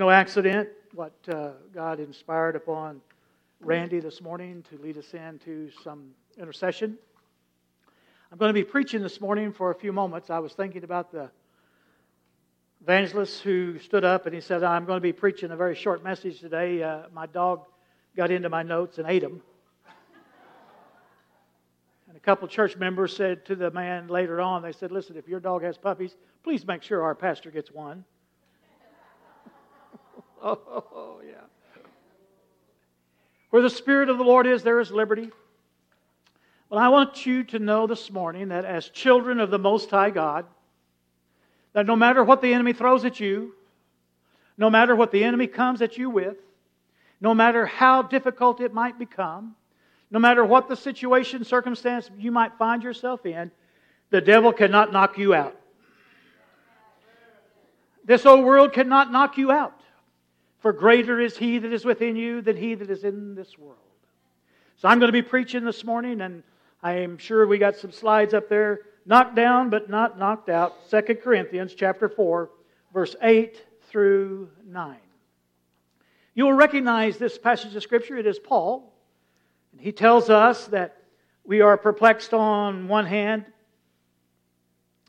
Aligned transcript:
no 0.00 0.08
accident 0.08 0.66
what 0.94 1.12
uh, 1.28 1.50
God 1.74 2.00
inspired 2.00 2.56
upon 2.56 3.02
Randy 3.60 4.00
this 4.00 4.22
morning 4.22 4.64
to 4.70 4.78
lead 4.78 4.96
us 4.96 5.12
into 5.12 5.70
some 5.84 6.12
intercession. 6.38 6.96
I'm 8.32 8.38
going 8.38 8.48
to 8.48 8.54
be 8.54 8.64
preaching 8.64 9.02
this 9.02 9.20
morning 9.20 9.52
for 9.52 9.70
a 9.70 9.74
few 9.74 9.92
moments. 9.92 10.30
I 10.30 10.38
was 10.38 10.54
thinking 10.54 10.84
about 10.84 11.12
the 11.12 11.30
evangelist 12.80 13.42
who 13.42 13.78
stood 13.78 14.02
up 14.02 14.24
and 14.24 14.34
he 14.34 14.40
said, 14.40 14.62
I'm 14.62 14.86
going 14.86 14.96
to 14.96 15.02
be 15.02 15.12
preaching 15.12 15.50
a 15.50 15.56
very 15.56 15.74
short 15.74 16.02
message 16.02 16.40
today. 16.40 16.82
Uh, 16.82 17.02
my 17.12 17.26
dog 17.26 17.66
got 18.16 18.30
into 18.30 18.48
my 18.48 18.62
notes 18.62 18.96
and 18.96 19.06
ate 19.06 19.20
them. 19.20 19.42
And 22.08 22.16
a 22.16 22.20
couple 22.20 22.48
church 22.48 22.74
members 22.78 23.14
said 23.14 23.44
to 23.44 23.54
the 23.54 23.70
man 23.70 24.08
later 24.08 24.40
on, 24.40 24.62
they 24.62 24.72
said, 24.72 24.92
Listen, 24.92 25.18
if 25.18 25.28
your 25.28 25.40
dog 25.40 25.62
has 25.62 25.76
puppies, 25.76 26.16
please 26.42 26.66
make 26.66 26.82
sure 26.82 27.02
our 27.02 27.14
pastor 27.14 27.50
gets 27.50 27.70
one. 27.70 28.06
Oh, 30.42 31.20
yeah. 31.26 31.34
Where 33.50 33.62
the 33.62 33.70
Spirit 33.70 34.08
of 34.08 34.18
the 34.18 34.24
Lord 34.24 34.46
is, 34.46 34.62
there 34.62 34.80
is 34.80 34.90
liberty. 34.90 35.30
Well, 36.68 36.78
I 36.78 36.88
want 36.88 37.26
you 37.26 37.42
to 37.44 37.58
know 37.58 37.86
this 37.86 38.10
morning 38.10 38.48
that 38.48 38.64
as 38.64 38.88
children 38.88 39.40
of 39.40 39.50
the 39.50 39.58
Most 39.58 39.90
High 39.90 40.10
God, 40.10 40.46
that 41.72 41.86
no 41.86 41.96
matter 41.96 42.22
what 42.22 42.42
the 42.42 42.54
enemy 42.54 42.72
throws 42.72 43.04
at 43.04 43.18
you, 43.18 43.54
no 44.56 44.70
matter 44.70 44.94
what 44.94 45.10
the 45.10 45.24
enemy 45.24 45.46
comes 45.46 45.82
at 45.82 45.98
you 45.98 46.10
with, 46.10 46.36
no 47.20 47.34
matter 47.34 47.66
how 47.66 48.02
difficult 48.02 48.60
it 48.60 48.72
might 48.72 48.98
become, 48.98 49.56
no 50.10 50.18
matter 50.18 50.44
what 50.44 50.68
the 50.68 50.76
situation, 50.76 51.44
circumstance 51.44 52.10
you 52.18 52.30
might 52.30 52.56
find 52.56 52.82
yourself 52.82 53.26
in, 53.26 53.50
the 54.10 54.20
devil 54.20 54.52
cannot 54.52 54.92
knock 54.92 55.18
you 55.18 55.34
out. 55.34 55.56
This 58.04 58.26
old 58.26 58.44
world 58.44 58.72
cannot 58.72 59.12
knock 59.12 59.38
you 59.38 59.50
out. 59.50 59.79
For 60.60 60.72
greater 60.72 61.20
is 61.20 61.36
he 61.36 61.58
that 61.58 61.72
is 61.72 61.84
within 61.84 62.16
you 62.16 62.42
than 62.42 62.56
he 62.56 62.74
that 62.74 62.90
is 62.90 63.04
in 63.04 63.34
this 63.34 63.58
world. 63.58 63.78
So 64.76 64.88
I'm 64.88 64.98
going 64.98 65.08
to 65.08 65.12
be 65.12 65.22
preaching 65.22 65.64
this 65.64 65.84
morning, 65.84 66.20
and 66.20 66.42
I 66.82 66.94
am 66.98 67.18
sure 67.18 67.46
we 67.46 67.58
got 67.58 67.76
some 67.76 67.92
slides 67.92 68.34
up 68.34 68.48
there. 68.48 68.80
Knocked 69.06 69.34
down, 69.34 69.70
but 69.70 69.88
not 69.88 70.18
knocked 70.18 70.50
out. 70.50 70.90
2 70.90 71.00
Corinthians 71.16 71.74
chapter 71.74 72.08
4, 72.08 72.50
verse 72.92 73.16
8 73.22 73.66
through 73.88 74.50
9. 74.66 74.96
You 76.34 76.44
will 76.44 76.52
recognize 76.52 77.16
this 77.16 77.38
passage 77.38 77.74
of 77.74 77.82
Scripture. 77.82 78.18
It 78.18 78.26
is 78.26 78.38
Paul. 78.38 78.92
And 79.72 79.80
he 79.80 79.92
tells 79.92 80.28
us 80.28 80.66
that 80.68 80.98
we 81.44 81.62
are 81.62 81.76
perplexed 81.78 82.34
on 82.34 82.86
one 82.86 83.06
hand. 83.06 83.46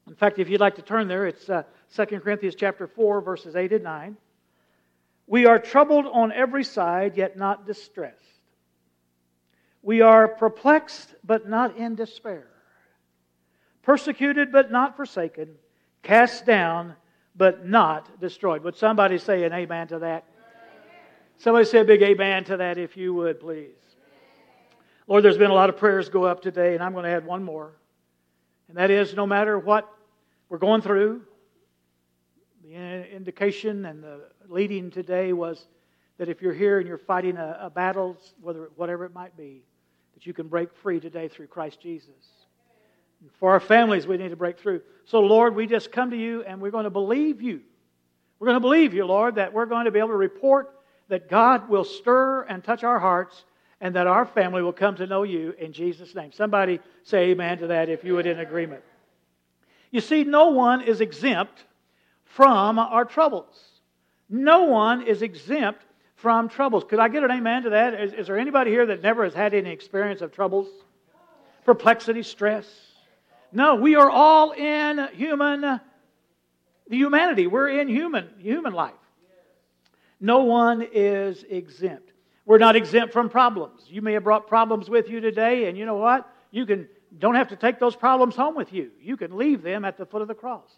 In 0.08 0.15
fact, 0.15 0.39
if 0.39 0.49
you'd 0.49 0.61
like 0.61 0.75
to 0.75 0.81
turn 0.81 1.08
there, 1.08 1.27
it's 1.27 1.49
uh, 1.49 1.63
2 1.95 2.19
Corinthians 2.19 2.55
chapter 2.55 2.88
4, 2.88 3.21
verses 3.21 3.55
8 3.55 3.73
and 3.73 3.83
9. 3.83 4.17
We 5.31 5.45
are 5.45 5.59
troubled 5.59 6.07
on 6.07 6.33
every 6.33 6.65
side, 6.65 7.15
yet 7.15 7.37
not 7.37 7.65
distressed. 7.65 8.17
We 9.81 10.01
are 10.01 10.27
perplexed, 10.27 11.15
but 11.23 11.47
not 11.47 11.77
in 11.77 11.95
despair. 11.95 12.47
Persecuted, 13.81 14.52
but 14.52 14.73
not 14.73 14.97
forsaken. 14.97 15.55
Cast 16.03 16.45
down, 16.45 16.97
but 17.33 17.65
not 17.65 18.19
destroyed. 18.19 18.61
Would 18.65 18.75
somebody 18.75 19.17
say 19.17 19.45
an 19.45 19.53
amen 19.53 19.87
to 19.87 19.99
that? 19.99 20.25
Somebody 21.37 21.63
say 21.63 21.79
a 21.79 21.85
big 21.85 22.02
amen 22.02 22.43
to 22.43 22.57
that, 22.57 22.77
if 22.77 22.97
you 22.97 23.13
would, 23.13 23.39
please. 23.39 23.69
Lord, 25.07 25.23
there's 25.23 25.37
been 25.37 25.49
a 25.49 25.53
lot 25.53 25.69
of 25.69 25.77
prayers 25.77 26.09
go 26.09 26.25
up 26.25 26.41
today, 26.41 26.73
and 26.73 26.83
I'm 26.83 26.91
going 26.91 27.05
to 27.05 27.09
add 27.09 27.25
one 27.25 27.45
more. 27.45 27.71
And 28.67 28.75
that 28.75 28.91
is 28.91 29.13
no 29.13 29.25
matter 29.25 29.57
what 29.57 29.89
we're 30.49 30.57
going 30.57 30.81
through, 30.81 31.21
the 32.72 32.77
uh, 32.77 33.16
indication 33.16 33.86
and 33.86 34.03
the 34.03 34.22
leading 34.47 34.91
today 34.91 35.33
was 35.33 35.67
that 36.17 36.30
if 36.30 36.41
you're 36.41 36.53
here 36.53 36.80
and 36.80 36.88
you're 36.88 36.97
fighting 36.97 37.38
a, 37.38 37.58
a 37.61 37.69
battle, 37.69 38.17
whether 38.41 38.69
whatever 38.75 39.05
it 39.05 39.14
might 39.14 39.36
be, 39.36 39.64
that 40.14 40.26
you 40.26 40.33
can 40.33 40.48
break 40.48 40.73
free 40.76 40.99
today 40.99 41.27
through 41.27 41.48
Christ 41.48 41.82
Jesus. 41.82 42.09
For 43.39 43.52
our 43.52 43.59
families, 43.59 44.08
we 44.08 44.17
need 44.17 44.30
to 44.30 44.36
break 44.36 44.59
through. 44.59 44.82
So, 45.05 45.20
Lord, 45.20 45.55
we 45.55 45.67
just 45.67 45.92
come 45.92 46.11
to 46.11 46.17
you 46.17 46.43
and 46.43 46.61
we're 46.61 46.71
going 46.71 46.86
to 46.86 46.89
believe 46.89 47.42
you. 47.42 47.61
We're 48.39 48.48
going 48.48 48.55
to 48.55 48.61
believe 48.61 48.93
you, 48.93 49.05
Lord, 49.05 49.36
that 49.36 49.53
we're 49.53 49.65
going 49.65 49.86
to 49.86 49.92
be 49.92 49.99
able 49.99 50.09
to 50.09 50.15
report 50.15 50.73
that 51.09 51.30
God 51.30 51.70
will 51.70 51.83
stir 51.83 52.43
and 52.43 52.64
touch 52.64 52.83
our 52.83 52.99
hearts 52.99 53.43
and 53.82 53.95
that 53.95 54.08
our 54.08 54.26
family 54.26 54.61
will 54.61 54.73
come 54.73 54.95
to 54.95 55.08
know 55.08 55.23
you 55.23 55.53
in 55.59 55.73
Jesus' 55.73 56.15
name. 56.15 56.32
Somebody 56.32 56.80
say 57.03 57.32
amen 57.32 57.59
to 57.59 57.67
that 57.67 57.89
if 57.89 58.03
you 58.03 58.15
would 58.15 58.26
in 58.26 58.39
agreement. 58.39 58.83
You 59.92 59.99
see, 59.99 60.23
no 60.23 60.49
one 60.49 60.82
is 60.82 61.02
exempt 61.02 61.65
from 62.36 62.80
our 62.80 63.05
troubles. 63.05 63.59
No 64.30 64.64
one 64.64 65.02
is 65.02 65.21
exempt 65.21 65.81
from 66.15 66.49
troubles. 66.49 66.83
Could 66.87 66.99
I 66.99 67.09
get 67.09 67.23
an 67.23 67.31
amen 67.31 67.64
to 67.64 67.71
that? 67.71 67.93
Is, 67.93 68.14
is, 68.14 68.27
there 68.27 68.37
anybody 68.37 68.71
here 68.71 68.86
that 68.86 69.02
never 69.02 69.23
has 69.23 69.33
had 69.33 69.53
any 69.53 69.71
experience 69.71 70.21
of 70.21 70.31
troubles? 70.31 70.67
Perplexity, 71.65 72.23
stress? 72.23 72.65
No, 73.52 73.75
we 73.75 73.95
are 73.95 74.09
all 74.09 74.52
in 74.52 75.08
human 75.14 75.61
the 75.61 76.97
humanity. 76.97 77.47
We're 77.47 77.70
in 77.70 77.87
human 77.87 78.30
human 78.39 78.73
life. 78.73 78.93
No 80.20 80.43
one 80.43 80.87
is 80.93 81.43
exempt. 81.49 82.11
We're 82.45 82.58
not 82.58 82.75
exempt 82.75 83.14
from 83.14 83.30
problems. 83.30 83.83
You 83.87 84.02
may 84.02 84.14
have 84.14 84.23
brought 84.23 84.47
problems 84.47 84.89
with 84.89 85.09
you 85.09 85.20
today, 85.21 85.67
and 85.67 85.77
you 85.77 85.86
know 85.86 85.95
what? 85.95 86.30
You 86.52 86.65
can 86.65 86.87
don't 87.17 87.36
have 87.36 87.49
to 87.49 87.55
take 87.55 87.80
those 87.80 87.95
problems 87.95 88.36
home 88.36 88.55
with 88.55 88.71
you. 88.71 88.91
You 89.02 89.17
can 89.17 89.37
leave 89.37 89.61
them 89.61 89.83
at 89.83 89.97
the 89.97 90.05
foot 90.05 90.21
of 90.21 90.27
the 90.27 90.33
cross. 90.33 90.70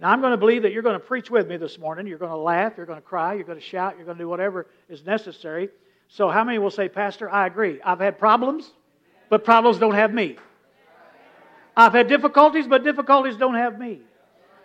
Now, 0.00 0.08
I'm 0.10 0.22
going 0.22 0.30
to 0.30 0.38
believe 0.38 0.62
that 0.62 0.72
you're 0.72 0.82
going 0.82 0.98
to 0.98 1.04
preach 1.04 1.30
with 1.30 1.46
me 1.46 1.58
this 1.58 1.78
morning. 1.78 2.06
You're 2.06 2.16
going 2.16 2.30
to 2.30 2.36
laugh, 2.36 2.72
you're 2.78 2.86
going 2.86 2.98
to 2.98 3.06
cry, 3.06 3.34
you're 3.34 3.44
going 3.44 3.58
to 3.58 3.64
shout, 3.64 3.96
you're 3.96 4.06
going 4.06 4.16
to 4.16 4.24
do 4.24 4.28
whatever 4.28 4.66
is 4.88 5.04
necessary. 5.04 5.68
So, 6.08 6.30
how 6.30 6.42
many 6.42 6.58
will 6.58 6.70
say, 6.70 6.88
Pastor, 6.88 7.30
I 7.30 7.46
agree? 7.46 7.80
I've 7.84 8.00
had 8.00 8.18
problems, 8.18 8.72
but 9.28 9.44
problems 9.44 9.76
don't 9.78 9.94
have 9.94 10.14
me. 10.14 10.36
I've 11.76 11.92
had 11.92 12.08
difficulties, 12.08 12.66
but 12.66 12.82
difficulties 12.82 13.36
don't 13.36 13.54
have 13.54 13.78
me. 13.78 14.00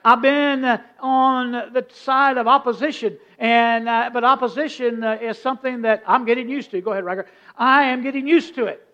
I've 0.05 0.21
been 0.21 0.63
uh, 0.63 0.81
on 1.01 1.51
the 1.51 1.85
side 1.89 2.37
of 2.37 2.47
opposition, 2.47 3.17
and 3.37 3.89
uh, 3.89 4.11
but 4.13 4.23
opposition 4.23 5.03
uh, 5.03 5.17
is 5.21 5.37
something 5.37 5.81
that 5.81 6.03
I'm 6.07 6.23
getting 6.23 6.47
used 6.47 6.71
to. 6.71 6.81
Go 6.81 6.93
ahead, 6.93 7.03
Riker. 7.03 7.27
I 7.57 7.85
am 7.85 8.03
getting 8.03 8.25
used 8.25 8.55
to 8.55 8.65
it. 8.67 8.84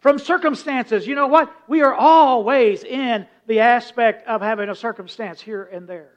From 0.00 0.18
circumstances, 0.18 1.06
you 1.06 1.14
know 1.14 1.26
what? 1.26 1.54
We 1.68 1.82
are 1.82 1.94
always 1.94 2.84
in 2.84 3.26
the 3.46 3.60
aspect 3.60 4.26
of 4.26 4.40
having 4.40 4.68
a 4.70 4.74
circumstance 4.74 5.40
here 5.40 5.62
and 5.62 5.86
there. 5.86 6.10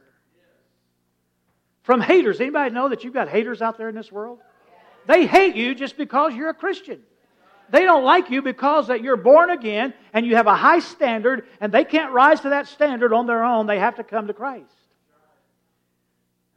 From 1.83 1.99
haters. 1.99 2.39
Anybody 2.39 2.73
know 2.73 2.89
that 2.89 3.03
you've 3.03 3.13
got 3.13 3.27
haters 3.27 3.61
out 3.61 3.77
there 3.77 3.89
in 3.89 3.95
this 3.95 4.11
world? 4.11 4.39
They 5.05 5.25
hate 5.25 5.55
you 5.55 5.75
just 5.75 5.97
because 5.97 6.33
you're 6.33 6.49
a 6.49 6.53
Christian. 6.53 7.01
They 7.69 7.83
don't 7.83 8.05
like 8.05 8.29
you 8.29 8.41
because 8.41 8.87
that 8.87 9.01
you're 9.01 9.17
born 9.17 9.49
again 9.49 9.93
and 10.13 10.25
you 10.25 10.35
have 10.35 10.47
a 10.47 10.55
high 10.55 10.79
standard 10.79 11.45
and 11.59 11.71
they 11.71 11.83
can't 11.83 12.13
rise 12.13 12.41
to 12.41 12.49
that 12.49 12.67
standard 12.67 13.11
on 13.11 13.25
their 13.25 13.43
own. 13.43 13.67
They 13.67 13.79
have 13.79 13.95
to 13.95 14.03
come 14.03 14.27
to 14.27 14.33
Christ. 14.33 14.71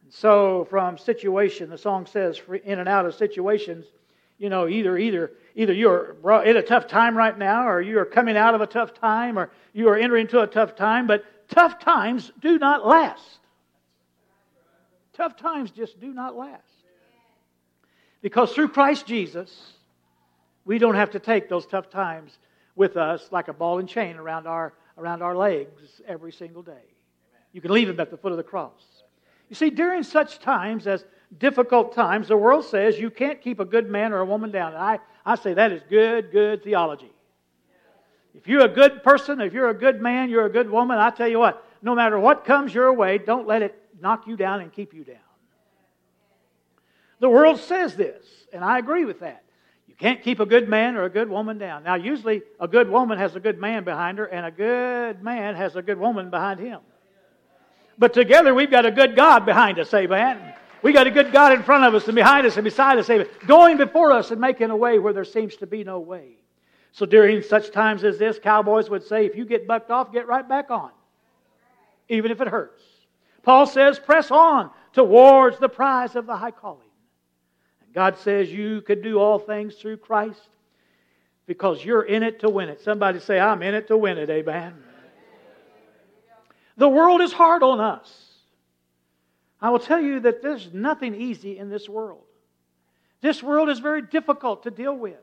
And 0.03 0.13
so 0.13 0.65
from 0.69 0.97
situation, 0.97 1.69
the 1.69 1.77
song 1.77 2.05
says 2.05 2.39
in 2.63 2.79
and 2.79 2.87
out 2.87 3.05
of 3.05 3.15
situations, 3.15 3.85
you 4.37 4.49
know, 4.49 4.67
either 4.67 4.97
either 4.97 5.31
either 5.57 5.73
you're 5.73 6.15
in 6.45 6.55
a 6.55 6.61
tough 6.61 6.87
time 6.87 7.17
right 7.17 7.37
now, 7.37 7.67
or 7.67 7.81
you 7.81 7.97
are 7.99 8.05
coming 8.05 8.37
out 8.37 8.53
of 8.53 8.61
a 8.61 8.67
tough 8.67 8.93
time, 8.93 9.39
or 9.39 9.49
you 9.73 9.89
are 9.89 9.97
entering 9.97 10.21
into 10.27 10.39
a 10.39 10.47
tough 10.47 10.75
time, 10.75 11.07
but 11.07 11.25
tough 11.49 11.79
times 11.79 12.31
do 12.39 12.59
not 12.59 12.85
last. 12.85 13.39
Tough 15.13 15.35
times 15.35 15.71
just 15.71 15.99
do 15.99 16.13
not 16.13 16.35
last. 16.35 16.61
Because 18.21 18.53
through 18.53 18.69
Christ 18.69 19.07
Jesus, 19.07 19.73
we 20.63 20.77
don't 20.77 20.95
have 20.95 21.11
to 21.11 21.19
take 21.19 21.49
those 21.49 21.65
tough 21.65 21.89
times 21.89 22.37
with 22.75 22.95
us 22.95 23.27
like 23.31 23.47
a 23.47 23.53
ball 23.53 23.79
and 23.79 23.89
chain 23.89 24.15
around 24.17 24.45
our, 24.45 24.73
around 24.95 25.23
our 25.23 25.35
legs 25.35 26.01
every 26.07 26.31
single 26.31 26.61
day. 26.61 26.85
You 27.51 27.61
can 27.61 27.71
leave 27.71 27.87
them 27.87 27.99
at 27.99 28.11
the 28.11 28.17
foot 28.17 28.31
of 28.31 28.37
the 28.37 28.43
cross. 28.43 28.83
You 29.49 29.55
see, 29.55 29.71
during 29.71 30.03
such 30.03 30.39
times 30.39 30.85
as 30.85 31.03
difficult 31.35 31.95
times, 31.95 32.27
the 32.27 32.37
world 32.37 32.65
says 32.65 32.99
you 32.99 33.09
can't 33.09 33.41
keep 33.41 33.59
a 33.59 33.65
good 33.65 33.89
man 33.89 34.13
or 34.13 34.19
a 34.19 34.25
woman 34.25 34.51
down. 34.51 34.73
And 34.73 34.83
I, 34.83 34.99
I 35.27 35.35
say 35.35 35.55
that 35.55 35.73
is 35.73 35.81
good, 35.89 36.31
good 36.31 36.63
theology. 36.63 37.11
If 38.33 38.47
you're 38.47 38.61
a 38.61 38.69
good 38.69 39.03
person, 39.03 39.41
if 39.41 39.51
you're 39.51 39.69
a 39.69 39.73
good 39.73 40.01
man, 40.01 40.29
you're 40.29 40.45
a 40.45 40.49
good 40.49 40.69
woman, 40.69 40.97
I 40.97 41.09
tell 41.09 41.27
you 41.27 41.37
what, 41.37 41.65
no 41.81 41.93
matter 41.93 42.17
what 42.17 42.45
comes 42.45 42.73
your 42.73 42.93
way, 42.93 43.17
don't 43.17 43.45
let 43.45 43.61
it 43.61 43.75
knock 43.99 44.25
you 44.25 44.37
down 44.37 44.61
and 44.61 44.71
keep 44.71 44.93
you 44.93 45.03
down. 45.03 45.17
The 47.19 47.27
world 47.27 47.59
says 47.59 47.93
this, 47.95 48.23
and 48.53 48.63
I 48.63 48.79
agree 48.79 49.03
with 49.03 49.19
that. 49.19 49.43
You 49.89 49.95
can't 49.95 50.23
keep 50.23 50.39
a 50.39 50.45
good 50.45 50.69
man 50.69 50.95
or 50.95 51.03
a 51.03 51.09
good 51.09 51.29
woman 51.29 51.57
down. 51.57 51.83
Now, 51.83 51.95
usually 51.95 52.41
a 52.57 52.67
good 52.67 52.89
woman 52.89 53.17
has 53.17 53.35
a 53.35 53.41
good 53.41 53.59
man 53.59 53.83
behind 53.83 54.19
her, 54.19 54.25
and 54.25 54.45
a 54.45 54.51
good 54.51 55.21
man 55.21 55.55
has 55.55 55.75
a 55.75 55.81
good 55.81 55.99
woman 55.99 56.29
behind 56.29 56.61
him. 56.61 56.79
But 57.97 58.13
together 58.13 58.53
we've 58.53 58.71
got 58.71 58.85
a 58.85 58.91
good 58.91 59.13
God 59.13 59.45
behind 59.45 59.77
us, 59.77 59.93
amen. 59.93 60.53
We 60.81 60.93
got 60.93 61.07
a 61.07 61.11
good 61.11 61.31
God 61.31 61.53
in 61.53 61.63
front 61.63 61.83
of 61.85 61.95
us 61.95 62.07
and 62.07 62.15
behind 62.15 62.45
us 62.45 62.55
and 62.55 62.63
beside 62.63 62.97
us, 62.97 63.09
going 63.45 63.77
before 63.77 64.11
us 64.11 64.31
and 64.31 64.39
making 64.39 64.69
a 64.69 64.75
way 64.75 64.99
where 64.99 65.13
there 65.13 65.25
seems 65.25 65.55
to 65.57 65.67
be 65.67 65.83
no 65.83 65.99
way. 65.99 66.37
So 66.91 67.05
during 67.05 67.41
such 67.41 67.71
times 67.71 68.03
as 68.03 68.17
this, 68.17 68.39
cowboys 68.39 68.89
would 68.89 69.03
say, 69.03 69.25
if 69.25 69.35
you 69.35 69.45
get 69.45 69.67
bucked 69.67 69.91
off, 69.91 70.11
get 70.11 70.27
right 70.27 70.47
back 70.47 70.71
on, 70.71 70.91
even 72.09 72.31
if 72.31 72.41
it 72.41 72.47
hurts. 72.47 72.83
Paul 73.43 73.65
says, 73.65 73.99
press 73.99 74.31
on 74.31 74.71
towards 74.93 75.59
the 75.59 75.69
prize 75.69 76.15
of 76.15 76.25
the 76.25 76.35
high 76.35 76.51
calling. 76.51 76.81
And 77.85 77.93
God 77.93 78.17
says 78.17 78.51
you 78.51 78.81
could 78.81 79.01
do 79.01 79.19
all 79.19 79.39
things 79.39 79.75
through 79.75 79.97
Christ 79.97 80.49
because 81.45 81.83
you're 81.83 82.03
in 82.03 82.23
it 82.23 82.39
to 82.41 82.49
win 82.49 82.69
it. 82.69 82.81
Somebody 82.81 83.19
say, 83.19 83.39
I'm 83.39 83.61
in 83.63 83.73
it 83.73 83.87
to 83.87 83.97
win 83.97 84.17
it, 84.17 84.29
amen. 84.29 84.73
The 86.77 86.89
world 86.89 87.21
is 87.21 87.33
hard 87.33 87.63
on 87.63 87.79
us. 87.79 88.26
I 89.61 89.69
will 89.69 89.79
tell 89.79 89.99
you 89.99 90.19
that 90.21 90.41
there's 90.41 90.73
nothing 90.73 91.15
easy 91.15 91.57
in 91.57 91.69
this 91.69 91.89
world. 91.89 92.23
This 93.21 93.41
world 93.41 93.69
is 93.69 93.79
very 93.79 94.01
difficult 94.03 94.63
to 94.63 94.71
deal 94.71 94.95
with. 94.95 95.17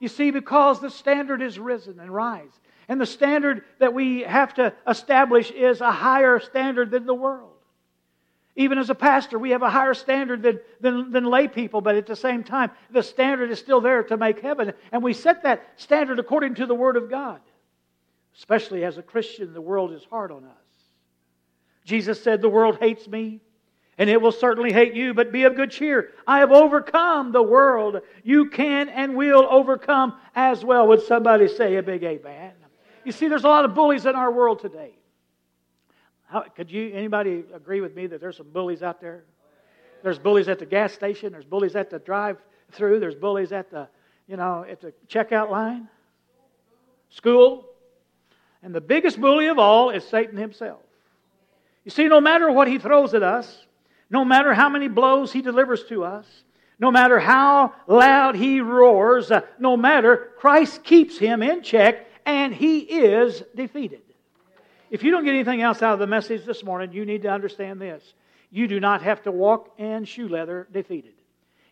You 0.00 0.08
see, 0.08 0.30
because 0.30 0.80
the 0.80 0.90
standard 0.90 1.42
is 1.42 1.58
risen 1.58 2.00
and 2.00 2.12
rise. 2.12 2.50
And 2.88 3.00
the 3.00 3.06
standard 3.06 3.62
that 3.78 3.94
we 3.94 4.22
have 4.22 4.54
to 4.54 4.72
establish 4.88 5.50
is 5.52 5.80
a 5.80 5.92
higher 5.92 6.40
standard 6.40 6.90
than 6.90 7.06
the 7.06 7.14
world. 7.14 7.52
Even 8.56 8.78
as 8.78 8.90
a 8.90 8.94
pastor, 8.94 9.38
we 9.38 9.50
have 9.50 9.62
a 9.62 9.70
higher 9.70 9.94
standard 9.94 10.42
than, 10.42 10.58
than, 10.80 11.12
than 11.12 11.24
lay 11.24 11.46
people, 11.46 11.80
but 11.80 11.94
at 11.94 12.06
the 12.06 12.16
same 12.16 12.42
time, 12.42 12.70
the 12.90 13.02
standard 13.02 13.50
is 13.50 13.60
still 13.60 13.80
there 13.80 14.02
to 14.02 14.16
make 14.16 14.40
heaven. 14.40 14.72
And 14.90 15.02
we 15.02 15.12
set 15.12 15.44
that 15.44 15.62
standard 15.76 16.18
according 16.18 16.56
to 16.56 16.66
the 16.66 16.74
Word 16.74 16.96
of 16.96 17.08
God. 17.08 17.40
Especially 18.36 18.84
as 18.84 18.98
a 18.98 19.02
Christian, 19.02 19.52
the 19.52 19.60
world 19.60 19.92
is 19.92 20.04
hard 20.10 20.32
on 20.32 20.44
us. 20.44 20.50
Jesus 21.84 22.22
said, 22.22 22.40
The 22.40 22.48
world 22.48 22.78
hates 22.80 23.06
me, 23.06 23.40
and 24.00 24.08
it 24.08 24.20
will 24.20 24.32
certainly 24.32 24.72
hate 24.72 24.94
you, 24.94 25.12
but 25.12 25.30
be 25.30 25.44
of 25.44 25.54
good 25.54 25.70
cheer. 25.70 26.12
I 26.26 26.38
have 26.38 26.52
overcome 26.52 27.32
the 27.32 27.42
world. 27.42 28.00
You 28.24 28.48
can 28.48 28.88
and 28.88 29.14
will 29.14 29.46
overcome 29.50 30.14
as 30.34 30.64
well. 30.64 30.88
Would 30.88 31.02
somebody 31.02 31.46
say 31.48 31.76
a 31.76 31.82
big 31.82 32.02
amen? 32.02 32.54
You 33.04 33.12
see, 33.12 33.28
there's 33.28 33.44
a 33.44 33.48
lot 33.48 33.66
of 33.66 33.74
bullies 33.74 34.06
in 34.06 34.16
our 34.16 34.32
world 34.32 34.60
today. 34.60 34.92
How, 36.28 36.40
could 36.40 36.70
you, 36.70 36.90
anybody 36.94 37.44
agree 37.52 37.82
with 37.82 37.94
me 37.94 38.06
that 38.06 38.22
there's 38.22 38.38
some 38.38 38.48
bullies 38.48 38.82
out 38.82 39.02
there? 39.02 39.24
There's 40.02 40.18
bullies 40.18 40.48
at 40.48 40.58
the 40.58 40.66
gas 40.66 40.94
station. 40.94 41.30
There's 41.30 41.44
bullies 41.44 41.76
at 41.76 41.90
the 41.90 41.98
drive-through. 41.98 43.00
There's 43.00 43.14
bullies 43.14 43.52
at 43.52 43.70
the, 43.70 43.86
you 44.26 44.38
know, 44.38 44.64
at 44.66 44.80
the 44.80 44.94
checkout 45.08 45.50
line. 45.50 45.90
School. 47.10 47.66
And 48.62 48.74
the 48.74 48.80
biggest 48.80 49.20
bully 49.20 49.48
of 49.48 49.58
all 49.58 49.90
is 49.90 50.04
Satan 50.04 50.38
himself. 50.38 50.80
You 51.84 51.90
see, 51.90 52.08
no 52.08 52.22
matter 52.22 52.50
what 52.50 52.66
he 52.66 52.78
throws 52.78 53.12
at 53.12 53.22
us, 53.22 53.66
no 54.10 54.24
matter 54.24 54.52
how 54.52 54.68
many 54.68 54.88
blows 54.88 55.32
he 55.32 55.40
delivers 55.40 55.84
to 55.84 56.04
us, 56.04 56.26
no 56.78 56.90
matter 56.90 57.18
how 57.18 57.74
loud 57.86 58.34
he 58.34 58.60
roars, 58.60 59.30
uh, 59.30 59.42
no 59.58 59.76
matter, 59.76 60.30
Christ 60.38 60.82
keeps 60.82 61.18
him 61.18 61.42
in 61.42 61.62
check 61.62 62.06
and 62.26 62.54
he 62.54 62.80
is 62.80 63.42
defeated. 63.54 64.00
If 64.90 65.04
you 65.04 65.10
don't 65.10 65.24
get 65.24 65.34
anything 65.34 65.62
else 65.62 65.82
out 65.82 65.92
of 65.92 65.98
the 66.00 66.06
message 66.06 66.44
this 66.44 66.64
morning, 66.64 66.92
you 66.92 67.04
need 67.04 67.22
to 67.22 67.28
understand 67.28 67.80
this. 67.80 68.02
You 68.50 68.66
do 68.66 68.80
not 68.80 69.02
have 69.02 69.22
to 69.22 69.30
walk 69.30 69.74
in 69.78 70.04
shoe 70.04 70.28
leather 70.28 70.66
defeated. 70.72 71.12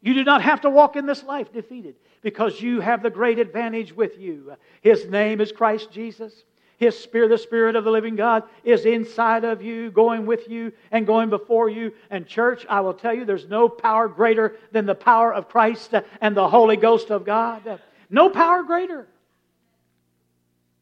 You 0.01 0.15
do 0.15 0.23
not 0.23 0.43
have 0.43 0.61
to 0.61 0.71
walk 0.71 0.95
in 0.95 1.07
this 1.07 1.25
life 1.25 1.53
defeated 1.53 1.97
because 2.23 2.61
you 2.61 2.81
have 2.81 3.03
the 3.03 3.11
great 3.11 3.41
advantage 3.41 3.93
with 3.93 4.19
you. 4.19 4.53
His 4.81 5.07
name 5.07 5.41
is 5.41 5.51
Christ 5.51 5.91
Jesus. 5.91 6.45
His 6.79 6.97
Spirit, 6.97 7.29
the 7.29 7.39
Spirit 7.39 7.75
of 7.75 7.83
the 7.83 7.91
living 7.91 8.15
God, 8.15 8.45
is 8.63 8.87
inside 8.87 9.45
of 9.45 9.61
you, 9.61 9.91
going 9.91 10.27
with 10.27 10.49
you, 10.49 10.73
and 10.93 11.07
going 11.07 11.29
before 11.29 11.69
you. 11.69 11.93
And, 12.09 12.25
church, 12.25 12.65
I 12.71 12.81
will 12.81 12.95
tell 12.95 13.13
you, 13.13 13.25
there's 13.25 13.49
no 13.49 13.69
power 13.69 14.07
greater 14.07 14.57
than 14.71 14.87
the 14.87 14.95
power 14.95 15.35
of 15.35 15.49
Christ 15.49 15.93
and 16.21 16.37
the 16.37 16.49
Holy 16.49 16.77
Ghost 16.77 17.11
of 17.11 17.25
God. 17.25 17.81
No 18.09 18.31
power 18.31 18.63
greater. 18.63 19.09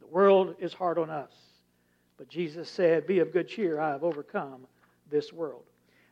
The 0.00 0.06
world 0.06 0.56
is 0.60 0.74
hard 0.74 0.98
on 0.98 1.08
us. 1.08 1.32
But 2.18 2.28
Jesus 2.28 2.68
said, 2.68 3.06
Be 3.06 3.20
of 3.20 3.32
good 3.32 3.48
cheer, 3.48 3.80
I 3.80 3.92
have 3.92 4.04
overcome 4.04 4.66
this 5.10 5.32
world. 5.32 5.64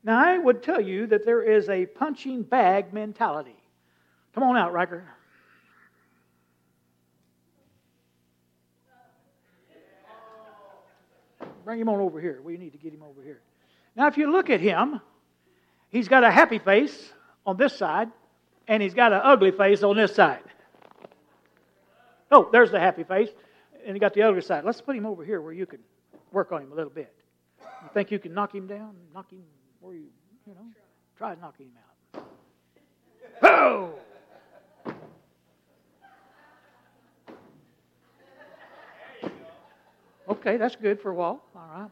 Now, 0.03 0.19
I 0.19 0.39
would 0.39 0.63
tell 0.63 0.81
you 0.81 1.07
that 1.09 1.27
there 1.27 1.43
is 1.43 1.69
a 1.69 1.85
punching 1.85 2.43
bag 2.43 2.95
mentality. 2.95 3.57
Come 4.35 4.45
on 4.45 4.57
out, 4.57 4.73
Riker. 4.73 5.05
Bring 11.65 11.81
him 11.81 11.89
on 11.89 12.01
over 12.01 12.21
here. 12.21 12.41
We 12.43 12.57
need 12.57 12.73
to 12.73 12.79
get 12.79 12.93
him 12.93 13.03
over 13.03 13.23
here. 13.23 13.41
Now, 13.97 14.07
if 14.09 14.19
you 14.19 14.31
look 14.31 14.51
at 14.51 14.61
him, 14.61 15.01
he's 15.89 16.09
got 16.09 16.25
a 16.25 16.31
happy 16.31 16.59
face 16.59 17.13
on 17.47 17.57
this 17.57 17.77
side, 17.77 18.11
and 18.69 18.83
he's 18.83 18.95
got 18.95 19.13
an 19.13 19.21
ugly 19.23 19.51
face 19.51 19.83
on 19.83 19.97
this 19.97 20.15
side. 20.15 20.43
Oh, 22.31 22.49
there's 22.53 22.71
the 22.71 22.81
happy 22.81 23.05
face, 23.05 23.31
and 23.87 23.95
he 23.95 24.01
got 24.01 24.15
the 24.15 24.23
ugly 24.23 24.41
side. 24.41 24.65
Let's 24.65 24.81
put 24.81 24.97
him 24.97 25.07
over 25.07 25.25
here 25.25 25.41
where 25.41 25.53
you 25.53 25.67
can 25.67 25.81
work 26.33 26.53
on 26.53 26.63
him 26.63 26.73
a 26.73 26.75
little 26.75 26.91
bit. 26.91 27.15
You 27.61 27.89
think 27.95 28.11
you 28.11 28.19
can 28.19 28.35
knock 28.35 28.55
him 28.55 28.67
down? 28.67 28.97
Knock 29.15 29.31
him 29.31 29.43
where 29.81 29.95
you, 29.95 30.07
you 30.47 30.55
know, 30.55 30.67
try 31.17 31.35
knocking 31.41 31.67
him 31.67 31.73
out. 32.15 32.25
Oh! 33.43 33.95
Okay, 40.29 40.57
that's 40.57 40.77
good 40.77 41.01
for 41.01 41.11
a 41.11 41.15
while. 41.15 41.43
All 41.55 41.81
right. 41.81 41.91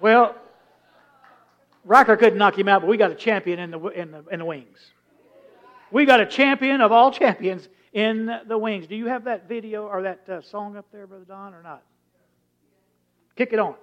Well, 0.00 0.36
Riker 1.84 2.16
couldn't 2.16 2.38
knock 2.38 2.56
him 2.56 2.68
out, 2.68 2.82
but 2.82 2.88
we 2.88 2.96
got 2.96 3.10
a 3.10 3.16
champion 3.16 3.58
in 3.58 3.70
the, 3.70 3.78
in 3.88 4.10
the, 4.12 4.24
in 4.30 4.38
the 4.38 4.44
wings. 4.44 4.78
We 5.90 6.04
got 6.04 6.20
a 6.20 6.26
champion 6.26 6.80
of 6.80 6.92
all 6.92 7.10
champions 7.10 7.68
in 7.92 8.30
the 8.46 8.58
wings. 8.58 8.86
Do 8.86 8.94
you 8.94 9.06
have 9.06 9.24
that 9.24 9.48
video 9.48 9.86
or 9.86 10.02
that 10.02 10.28
uh, 10.28 10.42
song 10.42 10.76
up 10.76 10.86
there, 10.92 11.06
Brother 11.06 11.24
Don, 11.24 11.54
or 11.54 11.62
not? 11.62 11.82
Kick 13.34 13.52
it 13.52 13.58
on. 13.58 13.74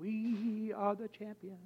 We 0.00 0.72
are 0.76 0.94
the 0.94 1.08
champions. 1.08 1.58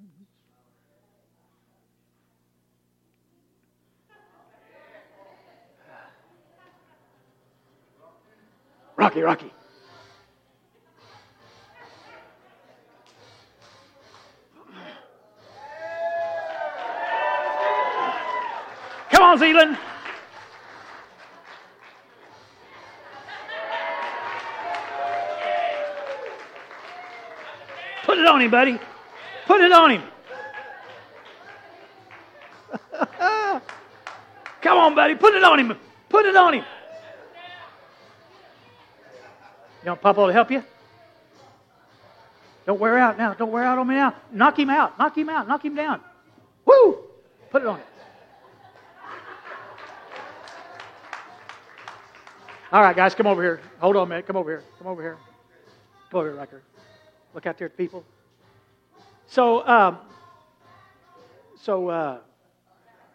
Rocky, 9.09 9.21
Rocky. 9.21 9.51
Come 19.09 19.23
on, 19.23 19.39
Zealand. 19.39 19.77
Put 28.03 28.19
it 28.19 28.27
on 28.27 28.41
him, 28.41 28.51
buddy. 28.51 28.79
Put 29.47 29.61
it 29.61 29.71
on 29.71 29.89
him. 29.89 30.03
Come 34.61 34.77
on, 34.77 34.93
buddy. 34.93 35.15
Put 35.15 35.33
it 35.33 35.43
on 35.43 35.59
him. 35.59 35.75
Put 36.09 36.27
it 36.27 36.35
on 36.35 36.53
him. 36.53 36.63
You 39.83 39.89
want 39.89 40.01
Papa 40.01 40.27
to 40.27 40.33
help 40.33 40.51
you? 40.51 40.63
Don't 42.65 42.79
wear 42.79 42.97
out 42.97 43.17
now. 43.17 43.33
Don't 43.33 43.51
wear 43.51 43.63
out 43.63 43.77
on 43.77 43.87
me 43.87 43.95
now. 43.95 44.13
Knock 44.31 44.59
him 44.59 44.69
out. 44.69 44.99
Knock 44.99 45.17
him 45.17 45.29
out. 45.29 45.47
Knock 45.47 45.63
him 45.63 45.75
down. 45.75 46.01
Woo! 46.65 46.99
Put 47.49 47.61
it 47.61 47.67
on 47.67 47.77
him. 47.77 47.85
All 52.71 52.83
right, 52.83 52.95
guys, 52.95 53.15
come 53.15 53.25
over 53.25 53.41
here. 53.41 53.61
Hold 53.79 53.95
on 53.95 54.03
a 54.03 54.09
minute. 54.09 54.27
Come 54.27 54.35
over 54.35 54.51
here. 54.51 54.63
Come 54.77 54.87
over 54.87 55.01
here. 55.01 55.17
Come 56.11 56.19
over 56.19 56.29
here, 56.29 56.37
Riker. 56.37 56.61
Look 57.33 57.47
out 57.47 57.57
there 57.57 57.67
at 57.67 57.75
people. 57.75 58.03
So, 59.25 59.67
um, 59.67 59.97
so 61.63 61.87
uh, 61.87 62.19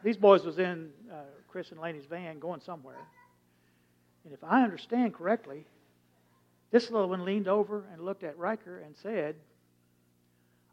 these 0.03 0.17
boys 0.17 0.45
was 0.45 0.59
in 0.59 0.91
uh, 1.13 1.17
Chris 1.47 1.71
and 1.71 1.81
Laney's 1.81 2.07
van 2.07 2.41
going 2.41 2.61
somewhere. 2.61 2.99
And 4.25 4.33
if 4.33 4.43
I 4.43 4.65
understand 4.65 5.15
correctly, 5.15 5.67
this 6.75 6.91
little 6.91 7.09
one 7.09 7.25
leaned 7.25 7.47
over 7.47 7.85
and 7.93 8.05
looked 8.05 8.25
at 8.25 8.37
Riker 8.37 8.81
and 8.81 8.97
said, 8.97 9.37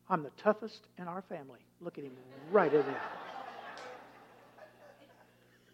I'm 0.09 0.23
the 0.23 0.31
toughest 0.31 0.87
in 0.97 1.07
our 1.07 1.21
family. 1.21 1.59
Look 1.79 1.99
at 1.99 2.03
him 2.03 2.13
right 2.51 2.73
in 2.73 2.83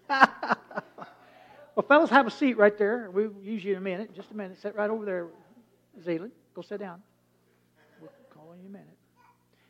there. 0.09 0.17
well, 1.77 1.85
fellas, 1.87 2.09
have 2.09 2.27
a 2.27 2.31
seat 2.31 2.57
right 2.57 2.77
there. 2.77 3.09
We'll 3.09 3.31
use 3.41 3.63
you 3.63 3.71
in 3.71 3.77
a 3.77 3.81
minute. 3.81 4.13
Just 4.13 4.31
a 4.31 4.35
minute. 4.35 4.61
Sit 4.61 4.75
right 4.75 4.89
over 4.89 5.05
there, 5.05 5.27
Zealand. 6.03 6.33
Go 6.53 6.61
sit 6.61 6.81
down. 6.81 7.01
We'll 8.01 8.09
call 8.29 8.53
you 8.53 8.59
in 8.59 8.65
a 8.65 8.69
minute. 8.69 8.97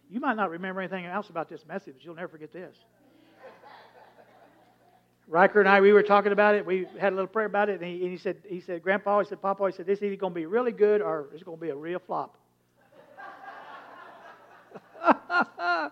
You 0.10 0.20
might 0.20 0.38
not 0.38 0.50
remember 0.50 0.82
anything 0.82 1.06
else 1.06 1.30
about 1.30 1.50
this 1.50 1.68
message, 1.68 1.94
but 1.98 2.04
you'll 2.04 2.16
never 2.16 2.30
forget 2.30 2.52
this. 2.52 2.76
Riker 5.27 5.60
and 5.60 5.67
I, 5.67 5.81
we 5.81 5.91
were 5.91 6.03
talking 6.03 6.31
about 6.31 6.55
it. 6.55 6.65
We 6.65 6.88
had 7.00 7.12
a 7.12 7.15
little 7.15 7.27
prayer 7.27 7.48
about 7.48 7.69
it, 7.69 7.81
and 7.81 7.89
he, 7.89 8.01
and 8.01 8.12
he 8.12 8.17
said, 8.17 8.38
he 8.48 8.62
said, 8.62 8.81
Grandpa, 8.81 9.19
he 9.19 9.25
said, 9.25 9.41
Papa, 9.41 9.65
he 9.65 9.74
said, 9.74 9.86
this 9.86 10.00
is 10.00 10.03
either 10.03 10.15
going 10.15 10.31
to 10.34 10.39
be 10.39 10.46
really 10.46 10.72
good 10.72 11.01
or 11.01 11.27
it's 11.34 11.43
going 11.43 11.57
to 11.57 11.62
be 11.62 11.69
a 11.69 11.75
real 11.75 12.00
flop. 12.00 12.38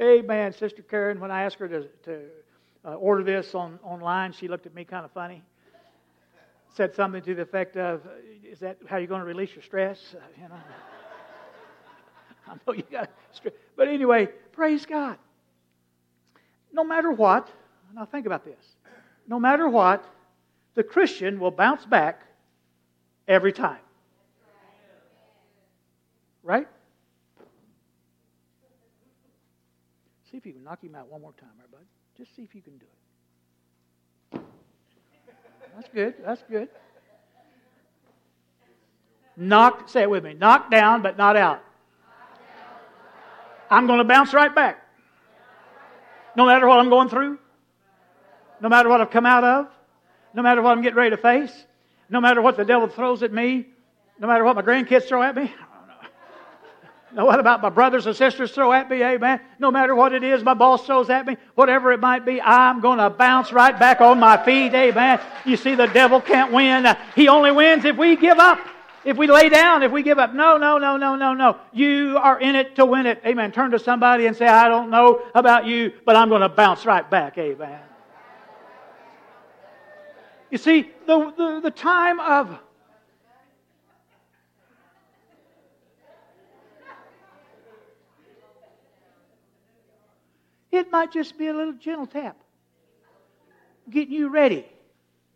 Amen. 0.00 0.52
Sister 0.52 0.82
Karen, 0.82 1.18
when 1.18 1.32
I 1.32 1.42
asked 1.42 1.56
her 1.56 1.68
to, 1.68 1.88
to 2.04 2.20
uh, 2.84 2.94
order 2.94 3.24
this 3.24 3.54
on, 3.54 3.80
online, 3.82 4.32
she 4.32 4.46
looked 4.46 4.66
at 4.66 4.74
me 4.74 4.84
kind 4.84 5.04
of 5.04 5.10
funny. 5.10 5.42
Said 6.76 6.94
something 6.94 7.22
to 7.22 7.34
the 7.34 7.42
effect 7.42 7.76
of, 7.76 8.02
"Is 8.44 8.60
that 8.60 8.78
how 8.86 8.98
you're 8.98 9.08
going 9.08 9.20
to 9.20 9.26
release 9.26 9.52
your 9.54 9.62
stress?" 9.62 10.14
Uh, 10.14 10.20
you 10.40 10.48
know. 10.48 10.54
I 12.48 12.54
know 12.66 12.72
you 12.72 12.84
got 12.90 13.10
stress, 13.32 13.54
But 13.76 13.88
anyway, 13.88 14.28
praise 14.52 14.86
God. 14.86 15.18
No 16.72 16.84
matter 16.84 17.10
what, 17.10 17.50
now 17.94 18.04
think 18.04 18.26
about 18.26 18.44
this. 18.44 18.76
No 19.26 19.38
matter 19.38 19.68
what, 19.68 20.04
the 20.74 20.82
Christian 20.82 21.38
will 21.40 21.50
bounce 21.50 21.84
back 21.84 22.22
every 23.26 23.52
time. 23.52 23.78
Right? 26.42 26.68
See 30.30 30.36
if 30.36 30.46
you 30.46 30.52
can 30.52 30.64
knock 30.64 30.82
him 30.82 30.94
out 30.94 31.10
one 31.10 31.20
more 31.20 31.32
time, 31.32 31.50
right, 31.58 31.70
bud? 31.70 31.80
Just 32.16 32.34
see 32.36 32.42
if 32.42 32.54
you 32.54 32.62
can 32.62 32.78
do 32.78 32.84
it. 32.84 34.40
That's 35.74 35.88
good. 35.94 36.14
That's 36.24 36.42
good. 36.50 36.68
Knock, 39.36 39.88
say 39.88 40.02
it 40.02 40.10
with 40.10 40.24
me. 40.24 40.34
Knocked 40.34 40.70
down, 40.70 41.02
but 41.02 41.16
not 41.16 41.36
out. 41.36 41.62
I'm 43.70 43.86
going 43.86 43.98
to 43.98 44.04
bounce 44.04 44.34
right 44.34 44.52
back. 44.52 44.84
No 46.36 46.46
matter 46.46 46.66
what 46.66 46.78
I'm 46.78 46.88
going 46.88 47.08
through, 47.08 47.38
no 48.60 48.68
matter 48.68 48.88
what 48.88 49.00
I've 49.00 49.10
come 49.10 49.26
out 49.26 49.44
of, 49.44 49.66
no 50.34 50.42
matter 50.42 50.62
what 50.62 50.76
I'm 50.76 50.82
getting 50.82 50.96
ready 50.96 51.10
to 51.10 51.16
face, 51.16 51.52
no 52.10 52.20
matter 52.20 52.40
what 52.40 52.56
the 52.56 52.64
devil 52.64 52.88
throws 52.88 53.22
at 53.22 53.32
me, 53.32 53.66
no 54.18 54.26
matter 54.26 54.44
what 54.44 54.56
my 54.56 54.62
grandkids 54.62 55.04
throw 55.04 55.22
at 55.22 55.36
me. 55.36 55.52
Now, 57.14 57.26
what 57.26 57.40
about 57.40 57.62
my 57.62 57.68
brothers 57.68 58.06
and 58.06 58.16
sisters 58.16 58.50
throw 58.52 58.72
at 58.72 58.90
me? 58.90 59.02
Amen. 59.02 59.40
No 59.58 59.70
matter 59.70 59.94
what 59.94 60.12
it 60.12 60.24
is, 60.24 60.42
my 60.42 60.54
boss 60.54 60.84
throws 60.84 61.10
at 61.10 61.26
me, 61.26 61.36
whatever 61.54 61.92
it 61.92 62.00
might 62.00 62.24
be, 62.24 62.40
I'm 62.40 62.80
going 62.80 62.98
to 62.98 63.10
bounce 63.10 63.52
right 63.52 63.78
back 63.78 64.00
on 64.00 64.18
my 64.18 64.42
feet. 64.44 64.74
Amen. 64.74 65.20
You 65.44 65.56
see, 65.56 65.74
the 65.74 65.86
devil 65.86 66.20
can't 66.20 66.52
win. 66.52 66.86
He 67.14 67.28
only 67.28 67.52
wins 67.52 67.84
if 67.84 67.96
we 67.96 68.16
give 68.16 68.38
up. 68.38 68.58
If 69.04 69.16
we 69.16 69.26
lay 69.26 69.48
down, 69.48 69.82
if 69.84 69.92
we 69.92 70.02
give 70.02 70.18
up. 70.18 70.34
No, 70.34 70.58
no, 70.58 70.76
no, 70.76 70.96
no, 70.96 71.14
no, 71.14 71.32
no. 71.32 71.56
You 71.72 72.18
are 72.20 72.38
in 72.38 72.56
it 72.56 72.76
to 72.76 72.84
win 72.84 73.06
it. 73.06 73.22
Amen. 73.24 73.52
Turn 73.52 73.70
to 73.70 73.78
somebody 73.78 74.26
and 74.26 74.36
say, 74.36 74.46
I 74.46 74.68
don't 74.68 74.90
know 74.90 75.22
about 75.34 75.66
you, 75.66 75.92
but 76.04 76.16
I'm 76.16 76.28
going 76.28 76.42
to 76.42 76.48
bounce 76.48 76.84
right 76.84 77.08
back. 77.08 77.38
Amen. 77.38 77.80
You 80.50 80.58
see, 80.58 80.90
the, 81.06 81.32
the, 81.36 81.60
the 81.62 81.70
time 81.70 82.20
of 82.20 82.58
It 90.70 90.92
might 90.92 91.10
just 91.10 91.36
be 91.36 91.48
a 91.48 91.52
little 91.52 91.72
gentle 91.72 92.06
tap, 92.06 92.36
getting 93.90 94.12
you 94.12 94.28
ready 94.28 94.64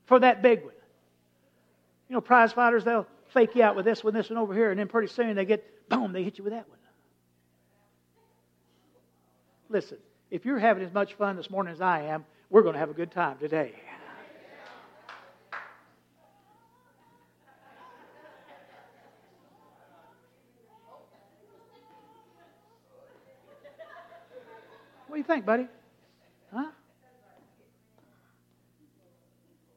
for 0.07 0.21
that 0.21 0.43
big 0.43 0.63
one. 0.63 0.75
You 2.09 2.15
know, 2.15 2.21
prize 2.21 2.53
fighters, 2.53 2.85
they'll 2.85 3.07
fake 3.33 3.55
you 3.55 3.63
out 3.63 3.75
with 3.75 3.85
this 3.85 4.05
one, 4.05 4.15
this 4.15 4.31
one 4.31 4.39
over 4.39 4.55
here, 4.55 4.71
and 4.71 4.79
then 4.79 4.89
pretty 4.89 5.09
soon 5.09 5.35
they 5.35 5.45
get, 5.45 5.89
boom, 5.89 6.13
they 6.13 6.23
hit 6.23 6.39
you 6.39 6.45
with 6.45 6.53
that 6.53 6.69
one. 6.69 6.79
Listen, 9.69 9.97
if 10.31 10.45
you're 10.45 10.59
having 10.59 10.85
as 10.85 10.93
much 10.93 11.15
fun 11.15 11.37
this 11.37 11.51
morning 11.51 11.73
as 11.73 11.81
I 11.81 12.03
am, 12.03 12.25
we're 12.51 12.63
going 12.63 12.75
to 12.75 12.79
have 12.79 12.91
a 12.91 12.95
good 12.95 13.11
time 13.11 13.39
today. 13.39 13.73
Think, 25.33 25.47
buddy? 25.47 25.67
Huh? 26.53 26.67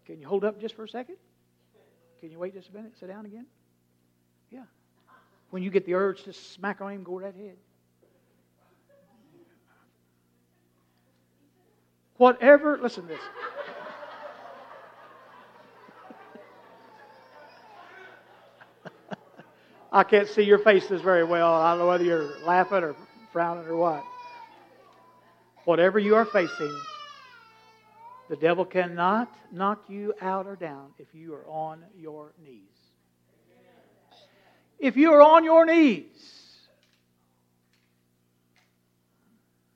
Can 0.06 0.20
you 0.20 0.28
hold 0.28 0.44
up 0.44 0.60
just 0.60 0.76
for 0.76 0.84
a 0.84 0.90
second? 0.90 1.16
Can 2.20 2.30
you 2.32 2.38
wait 2.40 2.54
just 2.54 2.70
a 2.70 2.74
minute? 2.74 2.92
Sit 3.00 3.08
down 3.08 3.26
again? 3.26 3.46
Yeah. 4.52 4.66
When 5.50 5.64
you 5.64 5.72
get 5.72 5.86
the 5.86 5.94
urge 5.94 6.24
to 6.24 6.34
smack 6.34 6.82
on 6.82 6.92
him, 6.92 7.04
go 7.04 7.20
right 7.20 7.34
ahead. 7.34 7.56
Whatever, 12.18 12.78
listen 12.82 13.04
to 13.04 13.10
this. 13.10 13.20
I 19.92 20.04
can't 20.04 20.28
see 20.28 20.44
your 20.44 20.60
faces 20.60 21.02
very 21.02 21.24
well. 21.24 21.54
I 21.54 21.72
don't 21.72 21.80
know 21.80 21.88
whether 21.88 22.04
you're 22.04 22.40
laughing 22.46 22.84
or 22.84 22.96
frowning 23.32 23.66
or 23.66 23.76
what. 23.76 24.04
Whatever 25.66 25.98
you 25.98 26.16
are 26.16 26.26
facing, 26.26 26.80
the 28.30 28.36
devil 28.36 28.66
cannot 28.66 29.36
knock 29.52 29.84
you 29.90 30.14
out 30.22 30.46
or 30.46 30.56
down 30.56 30.92
if 31.00 31.08
you 31.14 31.34
are 31.34 31.46
on 31.48 31.84
your 31.98 32.34
knees. 32.44 32.62
If 34.78 34.96
you 34.96 35.12
are 35.14 35.22
on 35.22 35.44
your 35.44 35.66
knees, 35.66 36.06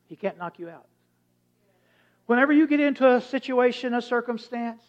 he 0.05 0.15
can't 0.15 0.37
knock 0.37 0.59
you 0.59 0.69
out. 0.69 0.85
Whenever 2.27 2.53
you 2.53 2.67
get 2.67 2.79
into 2.79 3.07
a 3.07 3.19
situation, 3.19 3.95
a 3.95 4.01
circumstance 4.01 4.83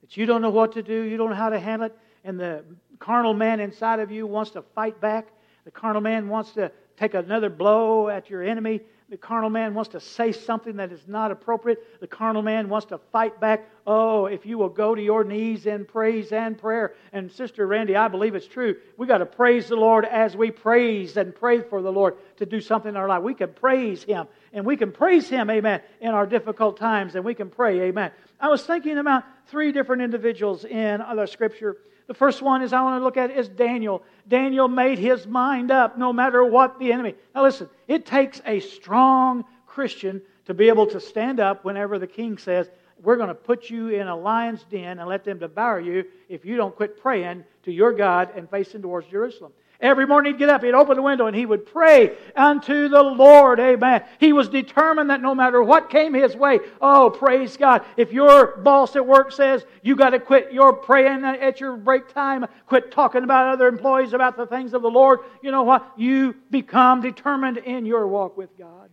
that 0.00 0.16
you 0.16 0.26
don't 0.26 0.42
know 0.42 0.50
what 0.50 0.72
to 0.72 0.82
do, 0.82 1.02
you 1.02 1.16
don't 1.16 1.30
know 1.30 1.36
how 1.36 1.50
to 1.50 1.60
handle 1.60 1.86
it, 1.86 1.98
and 2.24 2.40
the 2.40 2.64
carnal 2.98 3.34
man 3.34 3.60
inside 3.60 4.00
of 4.00 4.10
you 4.10 4.26
wants 4.26 4.50
to 4.52 4.62
fight 4.62 5.00
back, 5.00 5.28
the 5.64 5.70
carnal 5.70 6.00
man 6.00 6.28
wants 6.28 6.52
to 6.52 6.72
take 6.96 7.14
another 7.14 7.48
blow 7.48 8.08
at 8.08 8.28
your 8.28 8.42
enemy, 8.42 8.80
the 9.08 9.16
carnal 9.16 9.50
man 9.50 9.72
wants 9.72 9.90
to 9.90 10.00
say 10.00 10.32
something 10.32 10.76
that 10.76 10.90
is 10.90 11.06
not 11.06 11.30
appropriate. 11.30 12.00
The 12.00 12.08
carnal 12.08 12.42
man 12.42 12.68
wants 12.68 12.86
to 12.86 12.98
fight 13.12 13.38
back. 13.38 13.68
Oh, 13.86 14.26
if 14.26 14.44
you 14.44 14.58
will 14.58 14.68
go 14.68 14.96
to 14.96 15.02
your 15.02 15.22
knees 15.22 15.66
in 15.66 15.84
praise 15.84 16.32
and 16.32 16.58
prayer. 16.58 16.94
And 17.12 17.30
Sister 17.30 17.68
Randy, 17.68 17.94
I 17.94 18.08
believe 18.08 18.34
it's 18.34 18.48
true. 18.48 18.74
We 18.96 19.06
got 19.06 19.18
to 19.18 19.26
praise 19.26 19.68
the 19.68 19.76
Lord 19.76 20.04
as 20.04 20.36
we 20.36 20.50
praise 20.50 21.16
and 21.16 21.32
pray 21.32 21.60
for 21.60 21.82
the 21.82 21.92
Lord 21.92 22.16
to 22.38 22.46
do 22.46 22.60
something 22.60 22.88
in 22.88 22.96
our 22.96 23.06
life. 23.06 23.22
We 23.22 23.34
can 23.34 23.52
praise 23.52 24.02
Him. 24.02 24.26
And 24.52 24.66
we 24.66 24.76
can 24.76 24.90
praise 24.90 25.28
Him, 25.28 25.50
amen, 25.50 25.82
in 26.00 26.08
our 26.08 26.26
difficult 26.26 26.76
times. 26.76 27.14
And 27.14 27.24
we 27.24 27.34
can 27.34 27.48
pray, 27.48 27.82
amen. 27.82 28.10
I 28.40 28.48
was 28.48 28.64
thinking 28.64 28.98
about 28.98 29.22
three 29.46 29.70
different 29.70 30.02
individuals 30.02 30.64
in 30.64 31.00
other 31.00 31.28
scripture 31.28 31.76
the 32.06 32.14
first 32.14 32.40
one 32.40 32.62
is 32.62 32.72
I 32.72 32.82
want 32.82 33.00
to 33.00 33.04
look 33.04 33.16
at 33.16 33.30
is 33.30 33.48
Daniel. 33.48 34.02
Daniel 34.28 34.68
made 34.68 34.98
his 34.98 35.26
mind 35.26 35.70
up 35.70 35.98
no 35.98 36.12
matter 36.12 36.44
what 36.44 36.78
the 36.78 36.92
enemy. 36.92 37.14
Now 37.34 37.42
listen, 37.42 37.68
it 37.88 38.06
takes 38.06 38.40
a 38.46 38.60
strong 38.60 39.44
Christian 39.66 40.22
to 40.46 40.54
be 40.54 40.68
able 40.68 40.86
to 40.86 41.00
stand 41.00 41.40
up 41.40 41.64
whenever 41.64 41.98
the 41.98 42.06
king 42.06 42.38
says, 42.38 42.70
We're 43.02 43.16
going 43.16 43.28
to 43.28 43.34
put 43.34 43.68
you 43.68 43.88
in 43.88 44.06
a 44.06 44.16
lion's 44.16 44.62
den 44.64 44.98
and 44.98 45.08
let 45.08 45.24
them 45.24 45.38
devour 45.38 45.80
you 45.80 46.04
if 46.28 46.44
you 46.44 46.56
don't 46.56 46.74
quit 46.74 47.00
praying 47.00 47.44
to 47.64 47.72
your 47.72 47.92
God 47.92 48.30
and 48.36 48.48
facing 48.48 48.82
towards 48.82 49.08
Jerusalem. 49.08 49.52
Every 49.80 50.06
morning 50.06 50.32
he'd 50.32 50.38
get 50.38 50.48
up, 50.48 50.64
he'd 50.64 50.74
open 50.74 50.96
the 50.96 51.02
window, 51.02 51.26
and 51.26 51.36
he 51.36 51.44
would 51.44 51.66
pray 51.66 52.16
unto 52.34 52.88
the 52.88 53.02
Lord. 53.02 53.60
Amen. 53.60 54.04
He 54.18 54.32
was 54.32 54.48
determined 54.48 55.10
that 55.10 55.20
no 55.20 55.34
matter 55.34 55.62
what 55.62 55.90
came 55.90 56.14
his 56.14 56.34
way, 56.34 56.60
oh, 56.80 57.10
praise 57.10 57.56
God. 57.56 57.84
If 57.96 58.12
your 58.12 58.56
boss 58.58 58.96
at 58.96 59.06
work 59.06 59.32
says 59.32 59.66
you 59.82 59.94
got 59.94 60.10
to 60.10 60.20
quit 60.20 60.52
your 60.52 60.72
praying 60.72 61.24
at 61.24 61.60
your 61.60 61.76
break 61.76 62.08
time, 62.08 62.46
quit 62.66 62.90
talking 62.90 63.22
about 63.22 63.52
other 63.52 63.68
employees 63.68 64.14
about 64.14 64.36
the 64.36 64.46
things 64.46 64.72
of 64.72 64.80
the 64.80 64.90
Lord, 64.90 65.20
you 65.42 65.50
know 65.50 65.62
what? 65.62 65.92
You 65.96 66.34
become 66.50 67.02
determined 67.02 67.58
in 67.58 67.84
your 67.84 68.06
walk 68.06 68.36
with 68.36 68.56
God. 68.56 68.88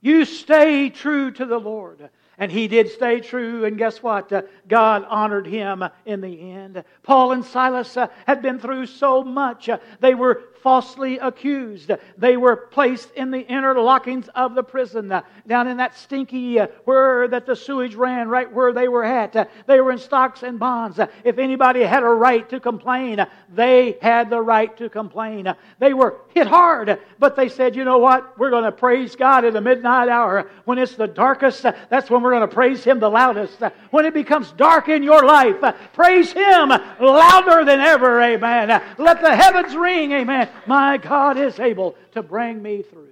You 0.00 0.24
stay 0.24 0.90
true 0.90 1.30
to 1.32 1.44
the 1.44 1.58
Lord. 1.58 2.10
And 2.38 2.52
he 2.52 2.68
did 2.68 2.88
stay 2.90 3.20
true, 3.20 3.64
and 3.64 3.76
guess 3.76 4.00
what? 4.00 4.32
Uh, 4.32 4.42
God 4.68 5.04
honored 5.08 5.46
him 5.46 5.82
in 6.06 6.20
the 6.20 6.52
end. 6.52 6.84
Paul 7.02 7.32
and 7.32 7.44
Silas 7.44 7.96
uh, 7.96 8.06
had 8.26 8.42
been 8.42 8.60
through 8.60 8.86
so 8.86 9.24
much. 9.24 9.68
Uh, 9.68 9.78
they 9.98 10.14
were 10.14 10.44
falsely 10.62 11.18
accused. 11.18 11.90
They 12.16 12.36
were 12.36 12.56
placed 12.56 13.10
in 13.12 13.30
the 13.30 13.40
inner 13.40 13.74
lockings 13.74 14.28
of 14.34 14.54
the 14.54 14.62
prison, 14.62 15.10
uh, 15.10 15.22
down 15.46 15.68
in 15.68 15.78
that 15.78 15.96
stinky 15.96 16.60
uh, 16.60 16.68
where 16.84 17.28
that 17.28 17.46
the 17.46 17.56
sewage 17.56 17.94
ran, 17.94 18.28
right 18.28 18.50
where 18.52 18.72
they 18.72 18.88
were 18.88 19.04
at. 19.04 19.34
Uh, 19.34 19.44
they 19.66 19.80
were 19.80 19.92
in 19.92 19.98
stocks 19.98 20.42
and 20.42 20.58
bonds. 20.58 20.98
Uh, 20.98 21.06
if 21.24 21.38
anybody 21.38 21.82
had 21.82 22.02
a 22.02 22.08
right 22.08 22.48
to 22.50 22.60
complain, 22.60 23.20
uh, 23.20 23.26
they 23.54 23.96
had 24.02 24.30
the 24.30 24.40
right 24.40 24.76
to 24.78 24.88
complain. 24.88 25.46
Uh, 25.46 25.54
they 25.78 25.94
were 25.94 26.16
hit 26.34 26.46
hard, 26.46 27.00
but 27.18 27.36
they 27.36 27.48
said, 27.48 27.76
you 27.76 27.84
know 27.84 27.98
what? 27.98 28.38
We're 28.38 28.50
going 28.50 28.64
to 28.64 28.72
praise 28.72 29.16
God 29.16 29.44
at 29.44 29.52
the 29.52 29.60
midnight 29.60 30.08
hour. 30.08 30.50
When 30.64 30.78
it's 30.78 30.96
the 30.96 31.06
darkest, 31.06 31.62
that's 31.62 32.10
when 32.10 32.22
we're 32.22 32.32
going 32.32 32.48
to 32.48 32.54
praise 32.54 32.84
Him 32.84 33.00
the 33.00 33.10
loudest. 33.10 33.62
When 33.90 34.04
it 34.04 34.14
becomes 34.14 34.52
dark 34.52 34.88
in 34.88 35.02
your 35.02 35.24
life, 35.24 35.56
praise 35.92 36.32
Him 36.32 36.68
louder 36.68 37.64
than 37.64 37.80
ever. 37.80 38.20
Amen. 38.20 38.82
Let 38.98 39.20
the 39.20 39.34
heavens 39.34 39.74
ring. 39.76 40.12
Amen. 40.12 40.47
My 40.66 40.96
God 40.98 41.38
is 41.38 41.58
able 41.58 41.96
to 42.12 42.22
bring 42.22 42.62
me 42.62 42.82
through. 42.82 43.08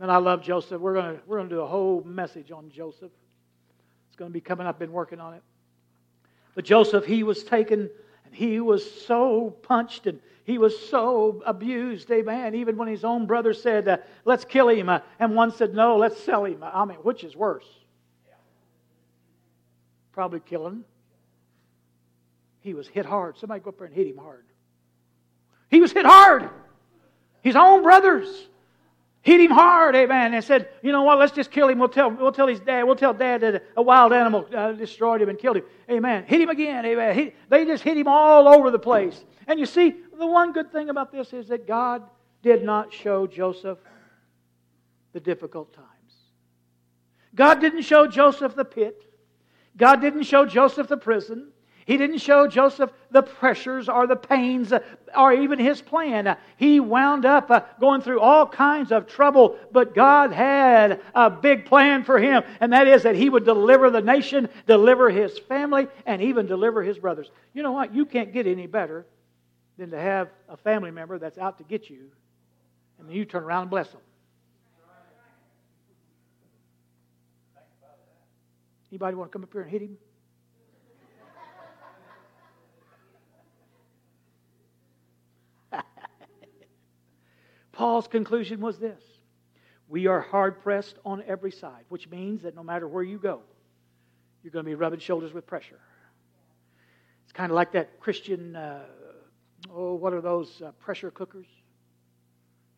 And 0.00 0.10
I 0.10 0.16
love 0.16 0.42
Joseph. 0.42 0.80
We're 0.80 0.94
going 0.94 1.20
we're 1.26 1.42
to 1.42 1.48
do 1.48 1.60
a 1.60 1.66
whole 1.66 2.02
message 2.04 2.50
on 2.50 2.70
Joseph. 2.70 3.12
It's 4.08 4.16
going 4.16 4.30
to 4.30 4.32
be 4.32 4.40
coming 4.40 4.66
up. 4.66 4.76
I've 4.76 4.78
been 4.80 4.92
working 4.92 5.20
on 5.20 5.34
it. 5.34 5.42
But 6.54 6.64
Joseph, 6.64 7.04
he 7.04 7.22
was 7.22 7.44
taken 7.44 7.90
and 8.24 8.34
he 8.34 8.60
was 8.60 8.88
so 9.06 9.50
punched 9.62 10.06
and 10.06 10.20
he 10.44 10.58
was 10.58 10.76
so 10.88 11.42
abused, 11.46 12.10
amen. 12.10 12.54
Even 12.56 12.76
when 12.76 12.88
his 12.88 13.04
own 13.04 13.26
brother 13.26 13.54
said, 13.54 13.86
uh, 13.86 13.98
let's 14.24 14.44
kill 14.44 14.68
him, 14.68 14.88
uh, 14.88 15.00
and 15.20 15.36
one 15.36 15.52
said, 15.52 15.72
no, 15.72 15.96
let's 15.96 16.20
sell 16.20 16.44
him. 16.44 16.64
I 16.64 16.84
mean, 16.84 16.98
which 16.98 17.22
is 17.22 17.36
worse? 17.36 17.66
Probably 20.10 20.40
killing. 20.40 20.84
He 22.60 22.74
was 22.74 22.88
hit 22.88 23.06
hard. 23.06 23.38
Somebody 23.38 23.60
go 23.60 23.70
up 23.70 23.78
there 23.78 23.86
and 23.86 23.94
hit 23.94 24.08
him 24.08 24.18
hard. 24.18 24.44
He 25.72 25.80
was 25.80 25.90
hit 25.90 26.04
hard. 26.04 26.50
His 27.40 27.56
own 27.56 27.82
brothers 27.82 28.28
hit 29.22 29.40
him 29.40 29.50
hard, 29.50 29.96
amen, 29.96 30.34
and 30.34 30.44
said, 30.44 30.68
you 30.82 30.92
know 30.92 31.02
what, 31.02 31.18
let's 31.18 31.32
just 31.32 31.50
kill 31.50 31.68
him. 31.68 31.78
We'll 31.78 31.88
tell, 31.88 32.10
we'll 32.10 32.30
tell 32.30 32.46
his 32.46 32.60
dad, 32.60 32.84
we'll 32.84 32.94
tell 32.94 33.14
dad 33.14 33.40
that 33.40 33.64
a 33.76 33.82
wild 33.82 34.12
animal 34.12 34.46
uh, 34.54 34.72
destroyed 34.72 35.22
him 35.22 35.30
and 35.30 35.38
killed 35.38 35.56
him. 35.56 35.64
Amen. 35.90 36.24
Hit 36.26 36.42
him 36.42 36.50
again, 36.50 36.84
amen. 36.84 37.16
He, 37.16 37.32
they 37.48 37.64
just 37.64 37.82
hit 37.82 37.96
him 37.96 38.06
all 38.06 38.46
over 38.48 38.70
the 38.70 38.78
place. 38.78 39.24
And 39.46 39.58
you 39.58 39.64
see, 39.64 39.94
the 40.18 40.26
one 40.26 40.52
good 40.52 40.70
thing 40.70 40.90
about 40.90 41.10
this 41.10 41.32
is 41.32 41.48
that 41.48 41.66
God 41.66 42.02
did 42.42 42.64
not 42.64 42.92
show 42.92 43.26
Joseph 43.26 43.78
the 45.14 45.20
difficult 45.20 45.72
times. 45.72 45.88
God 47.34 47.60
didn't 47.60 47.82
show 47.82 48.06
Joseph 48.06 48.54
the 48.54 48.64
pit. 48.64 49.04
God 49.76 50.02
didn't 50.02 50.24
show 50.24 50.44
Joseph 50.44 50.88
the 50.88 50.98
prison. 50.98 51.48
He 51.92 51.98
didn't 51.98 52.20
show 52.20 52.46
Joseph 52.46 52.90
the 53.10 53.20
pressures 53.20 53.86
or 53.86 54.06
the 54.06 54.16
pains 54.16 54.72
or 55.14 55.32
even 55.34 55.58
his 55.58 55.82
plan. 55.82 56.38
He 56.56 56.80
wound 56.80 57.26
up 57.26 57.50
uh, 57.50 57.60
going 57.80 58.00
through 58.00 58.20
all 58.20 58.46
kinds 58.46 58.92
of 58.92 59.06
trouble, 59.06 59.58
but 59.72 59.94
God 59.94 60.32
had 60.32 61.02
a 61.14 61.28
big 61.28 61.66
plan 61.66 62.02
for 62.02 62.18
him, 62.18 62.44
and 62.60 62.72
that 62.72 62.88
is 62.88 63.02
that 63.02 63.14
he 63.14 63.28
would 63.28 63.44
deliver 63.44 63.90
the 63.90 64.00
nation, 64.00 64.48
deliver 64.66 65.10
his 65.10 65.38
family, 65.38 65.86
and 66.06 66.22
even 66.22 66.46
deliver 66.46 66.82
his 66.82 66.96
brothers. 66.96 67.30
You 67.52 67.62
know 67.62 67.72
what? 67.72 67.94
You 67.94 68.06
can't 68.06 68.32
get 68.32 68.46
any 68.46 68.66
better 68.66 69.04
than 69.76 69.90
to 69.90 70.00
have 70.00 70.30
a 70.48 70.56
family 70.56 70.92
member 70.92 71.18
that's 71.18 71.36
out 71.36 71.58
to 71.58 71.64
get 71.64 71.90
you, 71.90 72.10
and 72.98 73.06
then 73.06 73.14
you 73.14 73.26
turn 73.26 73.42
around 73.42 73.64
and 73.64 73.70
bless 73.70 73.90
them. 73.90 74.00
Anybody 78.90 79.14
want 79.14 79.30
to 79.30 79.32
come 79.36 79.44
up 79.44 79.52
here 79.52 79.60
and 79.60 79.70
hit 79.70 79.82
him? 79.82 79.98
Paul's 87.82 88.06
conclusion 88.06 88.60
was 88.60 88.78
this 88.78 89.02
We 89.88 90.06
are 90.06 90.20
hard 90.20 90.62
pressed 90.62 90.98
on 91.04 91.20
every 91.26 91.50
side, 91.50 91.84
which 91.88 92.08
means 92.08 92.42
that 92.42 92.54
no 92.54 92.62
matter 92.62 92.86
where 92.86 93.02
you 93.02 93.18
go, 93.18 93.40
you're 94.40 94.52
going 94.52 94.64
to 94.64 94.70
be 94.70 94.76
rubbing 94.76 95.00
shoulders 95.00 95.32
with 95.32 95.48
pressure. 95.48 95.80
It's 97.24 97.32
kind 97.32 97.50
of 97.50 97.56
like 97.56 97.72
that 97.72 97.98
Christian, 97.98 98.54
uh, 98.54 98.84
oh, 99.74 99.94
what 99.94 100.12
are 100.12 100.20
those 100.20 100.62
uh, 100.62 100.70
pressure 100.78 101.10
cookers? 101.10 101.48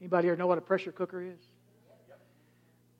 Anybody 0.01 0.29
here 0.29 0.37
know 0.37 0.47
what 0.47 0.57
a 0.57 0.63
pressure 0.63 0.91
cooker 0.91 1.23
is? 1.23 1.39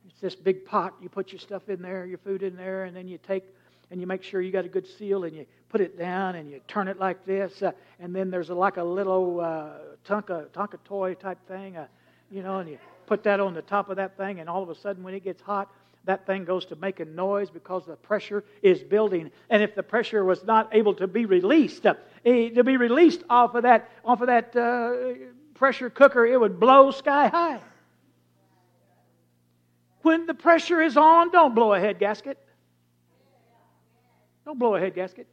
It's 0.07 0.21
this 0.21 0.35
big 0.35 0.67
pot. 0.67 0.93
You 1.01 1.09
put 1.09 1.33
your 1.33 1.39
stuff 1.39 1.71
in 1.71 1.81
there, 1.81 2.05
your 2.05 2.19
food 2.19 2.43
in 2.43 2.55
there, 2.55 2.85
and 2.85 2.95
then 2.95 3.09
you 3.09 3.17
take 3.17 3.45
and 3.91 4.01
you 4.01 4.07
make 4.07 4.23
sure 4.23 4.41
you 4.41 4.51
got 4.51 4.65
a 4.65 4.69
good 4.69 4.87
seal 4.87 5.25
and 5.25 5.37
you 5.37 5.47
put 5.69 5.81
it 5.81 5.99
down 5.99 6.37
and 6.37 6.51
you 6.51 6.61
turn 6.69 6.89
it 6.89 6.99
like 6.99 7.25
this. 7.27 7.63
Uh, 7.63 7.73
and 8.01 8.15
then 8.15 8.31
there's 8.31 8.51
a, 8.51 8.55
like 8.55 8.77
a 8.77 8.85
little 8.85 9.41
uh, 9.41 9.71
Tonka, 10.07 10.47
Tonka 10.49 10.79
toy 10.85 11.15
type 11.15 11.39
thing, 11.49 11.77
uh, 11.77 11.87
you 12.31 12.43
know, 12.43 12.59
and 12.59 12.71
you 12.71 12.79
put 13.07 13.23
that 13.25 13.41
on 13.41 13.55
the 13.55 13.63
top 13.63 13.91
of 13.91 13.97
that 13.97 14.17
thing, 14.17 14.41
and 14.41 14.49
all 14.49 14.63
of 14.63 14.71
a 14.71 14.75
sudden 14.75 15.03
when 15.03 15.15
it 15.15 15.25
gets 15.25 15.43
hot, 15.43 15.71
that 16.05 16.27
thing 16.27 16.45
goes 16.45 16.67
to 16.67 16.77
making 16.77 17.15
noise 17.15 17.51
because 17.51 17.87
the 17.87 17.97
pressure 17.97 18.45
is 18.63 18.83
building. 18.83 19.31
And 19.49 19.63
if 19.63 19.75
the 19.75 19.83
pressure 19.83 20.25
was 20.25 20.45
not 20.45 20.69
able 20.73 20.95
to 20.95 21.07
be 21.07 21.25
released, 21.25 21.87
uh, 21.87 21.95
eh, 22.25 22.51
to 22.51 22.63
be 22.63 22.77
released 22.77 23.23
off 23.31 23.55
of 23.55 23.63
that, 23.63 23.91
off 24.05 24.21
of 24.21 24.27
that 24.27 24.55
uh, 24.55 25.15
pressure 25.55 25.89
cooker, 25.89 26.27
it 26.27 26.39
would 26.39 26.61
blow 26.61 26.91
sky 26.91 27.29
high. 27.29 27.61
When 30.03 30.27
the 30.27 30.35
pressure 30.35 30.83
is 30.83 30.99
on, 30.99 31.31
don't 31.31 31.55
blow 31.55 31.73
a 31.73 31.81
head 31.81 31.99
gasket. 31.99 32.39
Don't 34.45 34.59
blow 34.59 34.75
a 34.75 34.81
head 34.81 34.95
gasket. 34.95 35.27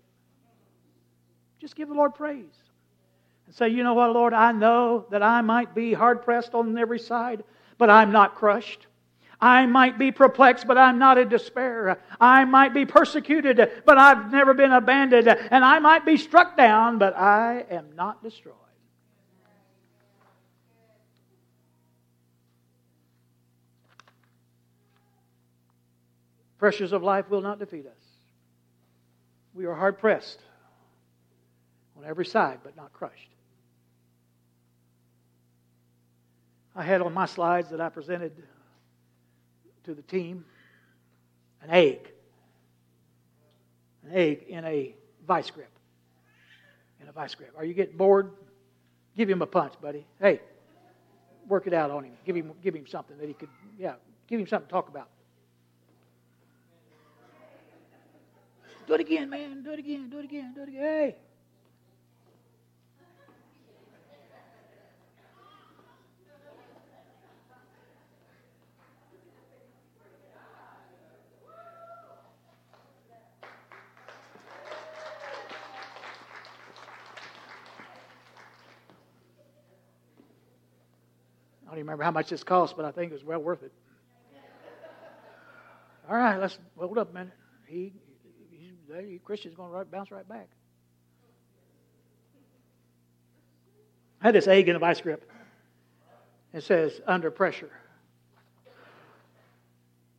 Just 1.60 1.76
give 1.76 1.90
the 1.90 1.94
Lord 1.94 2.16
praise. 2.16 2.56
And 3.46 3.56
say, 3.56 3.70
you 3.70 3.84
know 3.84 3.94
what, 3.94 4.14
Lord, 4.14 4.34
I 4.34 4.52
know 4.52 5.06
that 5.12 5.22
I 5.22 5.42
might 5.42 5.76
be 5.76 5.94
hard 5.94 6.24
pressed 6.24 6.54
on 6.54 6.78
every 6.78 7.00
side, 7.00 7.44
but 7.78 7.90
I'm 7.90 8.12
not 8.12 8.36
crushed. 8.36 8.88
I 9.42 9.66
might 9.66 9.98
be 9.98 10.12
perplexed, 10.12 10.68
but 10.68 10.78
I'm 10.78 11.00
not 11.00 11.18
in 11.18 11.28
despair. 11.28 12.00
I 12.20 12.46
might 12.46 12.74
be 12.74 12.86
persecuted, 12.86 13.84
but 13.86 13.98
I've 13.98 14.32
never 14.32 14.54
been 14.54 14.72
abandoned. 14.72 15.28
And 15.28 15.66
I 15.66 15.80
might 15.80 16.06
be 16.06 16.16
struck 16.18 16.56
down, 16.56 17.00
but 17.00 17.18
I 17.18 17.66
am 17.72 17.88
not 17.96 18.24
destroyed. 18.24 18.56
Pressures 26.60 26.92
of 26.92 27.02
life 27.02 27.28
will 27.32 27.42
not 27.42 27.58
defeat 27.58 27.88
us. 27.88 28.01
We 29.54 29.66
are 29.66 29.74
hard 29.74 29.98
pressed 29.98 30.40
on 31.98 32.06
every 32.06 32.26
side, 32.26 32.60
but 32.64 32.76
not 32.76 32.94
crushed. 32.94 33.30
I 36.76 36.84
had 36.84 37.02
on 37.02 37.14
my 37.14 37.26
slides 37.26 37.70
that 37.70 37.82
I 37.82 37.90
presented 37.90 38.32
to 39.84 39.94
the 39.94 40.02
team 40.02 40.46
an 41.62 41.70
egg. 41.70 42.12
An 44.06 44.14
egg 44.14 44.46
in 44.48 44.64
a 44.64 44.96
vice 45.28 45.52
grip. 45.52 45.72
In 47.02 47.08
a 47.08 47.12
vice 47.12 47.36
grip. 47.36 47.54
Are 47.58 47.66
you 47.66 47.74
getting 47.74 47.98
bored? 47.98 48.32
Give 49.16 49.30
him 49.30 49.42
a 49.42 49.46
punch, 49.46 49.74
buddy. 49.82 50.06
Hey, 50.20 50.40
work 51.48 51.68
it 51.68 51.74
out 51.74 51.92
on 51.92 52.06
him. 52.06 52.14
Give 52.26 52.36
him, 52.36 52.54
give 52.64 52.74
him 52.74 52.88
something 52.88 53.18
that 53.18 53.28
he 53.28 53.34
could, 53.34 53.50
yeah, 53.78 53.96
give 54.28 54.40
him 54.40 54.48
something 54.48 54.68
to 54.68 54.72
talk 54.72 54.88
about. 54.88 55.10
Do 58.88 58.96
it 58.96 59.02
again, 59.02 59.30
man. 59.30 59.64
Do 59.64 59.72
it 59.72 59.80
again. 59.80 60.10
Do 60.10 60.20
it 60.20 60.26
again. 60.26 60.54
Do 60.54 60.64
it 60.64 60.70
again. 60.70 60.82
Hey. 60.82 61.16
I 81.64 81.74
don't 81.74 81.80
even 81.80 81.88
remember 81.88 82.04
how 82.04 82.12
much 82.12 82.30
this 82.30 82.44
cost, 82.44 82.76
but 82.76 82.84
I 82.84 82.92
think 82.92 83.12
it 83.12 83.14
was 83.14 83.24
well 83.24 83.40
worth 83.40 83.64
it. 83.64 83.72
All 86.10 86.18
right, 86.18 86.38
let's 86.38 86.60
hold 86.78 86.98
up 86.98 87.12
a 87.12 87.14
minute. 87.14 87.32
He 87.68 87.94
Christian's 89.24 89.56
going 89.56 89.72
to 89.72 89.86
bounce 89.86 90.12
right 90.12 90.28
back. 90.28 90.48
I 94.22 94.28
had 94.28 94.36
this 94.36 94.48
egg 94.48 94.70
in 94.70 94.78
vice 94.80 95.02
grip. 95.02 95.30
It 96.54 96.64
says, 96.64 97.02
under 97.08 97.32
pressure. 97.32 97.72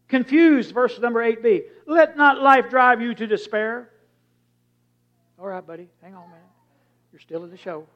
Confused, 0.08 0.74
verse 0.74 0.98
number 0.98 1.20
8b. 1.20 1.62
Let 1.86 2.16
not 2.16 2.42
life 2.42 2.68
drive 2.68 3.00
you 3.00 3.14
to 3.14 3.26
despair. 3.26 3.90
All 5.38 5.46
right, 5.46 5.66
buddy, 5.66 5.88
hang 6.02 6.14
on 6.14 6.24
a 6.24 6.26
minute. 6.26 6.42
You're 7.12 7.20
still 7.20 7.44
in 7.44 7.50
the 7.50 7.56
show. 7.56 7.86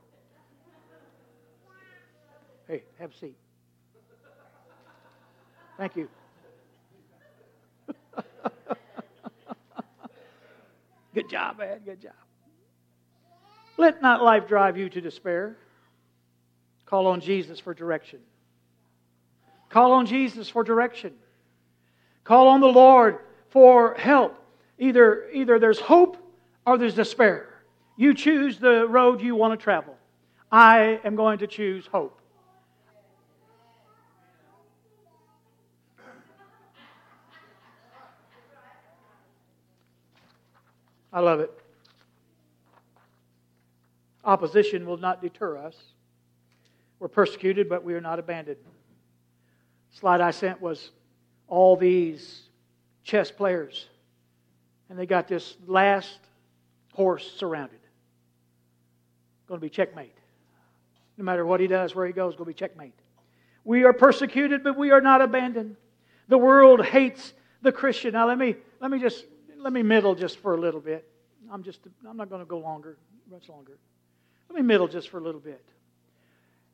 Hey, 2.68 2.82
have 2.98 3.12
a 3.12 3.16
seat. 3.16 3.36
Thank 5.76 5.96
you. 5.96 6.08
Good 11.16 11.30
job, 11.30 11.56
man. 11.58 11.80
Good 11.82 12.02
job. 12.02 12.12
Let 13.78 14.02
not 14.02 14.22
life 14.22 14.46
drive 14.46 14.76
you 14.76 14.90
to 14.90 15.00
despair. 15.00 15.56
Call 16.84 17.06
on 17.06 17.22
Jesus 17.22 17.58
for 17.58 17.72
direction. 17.72 18.18
Call 19.70 19.92
on 19.92 20.04
Jesus 20.04 20.50
for 20.50 20.62
direction. 20.62 21.14
Call 22.22 22.48
on 22.48 22.60
the 22.60 22.66
Lord 22.66 23.20
for 23.48 23.94
help. 23.94 24.38
Either, 24.78 25.30
either 25.32 25.58
there's 25.58 25.80
hope 25.80 26.18
or 26.66 26.76
there's 26.76 26.92
despair. 26.92 27.48
You 27.96 28.12
choose 28.12 28.58
the 28.58 28.86
road 28.86 29.22
you 29.22 29.34
want 29.34 29.58
to 29.58 29.64
travel. 29.64 29.96
I 30.52 31.00
am 31.02 31.16
going 31.16 31.38
to 31.38 31.46
choose 31.46 31.86
hope. 31.86 32.15
I 41.16 41.20
love 41.20 41.40
it. 41.40 41.50
Opposition 44.22 44.84
will 44.84 44.98
not 44.98 45.22
deter 45.22 45.56
us. 45.56 45.74
We're 46.98 47.08
persecuted, 47.08 47.70
but 47.70 47.82
we 47.82 47.94
are 47.94 48.02
not 48.02 48.18
abandoned. 48.18 48.58
slide 49.92 50.20
I 50.20 50.30
sent 50.30 50.60
was 50.60 50.90
all 51.48 51.74
these 51.74 52.42
chess 53.02 53.30
players, 53.30 53.86
and 54.90 54.98
they 54.98 55.06
got 55.06 55.26
this 55.26 55.56
last 55.66 56.18
horse 56.92 57.32
surrounded. 57.38 57.80
Going 59.48 59.58
to 59.58 59.64
be 59.64 59.70
checkmate. 59.70 60.12
No 61.16 61.24
matter 61.24 61.46
what 61.46 61.60
he 61.60 61.66
does, 61.66 61.94
where 61.94 62.06
he 62.06 62.12
goes, 62.12 62.34
going 62.34 62.44
to 62.44 62.50
be 62.50 62.58
checkmate. 62.58 62.92
We 63.64 63.84
are 63.84 63.94
persecuted, 63.94 64.62
but 64.62 64.76
we 64.76 64.90
are 64.90 65.00
not 65.00 65.22
abandoned. 65.22 65.76
The 66.28 66.36
world 66.36 66.84
hates 66.84 67.32
the 67.62 67.72
Christian. 67.72 68.12
Now 68.12 68.28
let 68.28 68.36
me 68.36 68.56
let 68.82 68.90
me 68.90 68.98
just 68.98 69.24
let 69.66 69.72
me 69.72 69.82
middle 69.82 70.14
just 70.14 70.38
for 70.38 70.54
a 70.54 70.60
little 70.60 70.78
bit. 70.78 71.04
I'm 71.50 71.64
just 71.64 71.80
I'm 72.08 72.16
not 72.16 72.30
going 72.30 72.40
to 72.40 72.46
go 72.46 72.58
longer, 72.58 72.96
much 73.28 73.48
longer. 73.48 73.76
Let 74.48 74.54
me 74.54 74.62
middle 74.62 74.86
just 74.86 75.08
for 75.08 75.18
a 75.18 75.20
little 75.20 75.40
bit. 75.40 75.60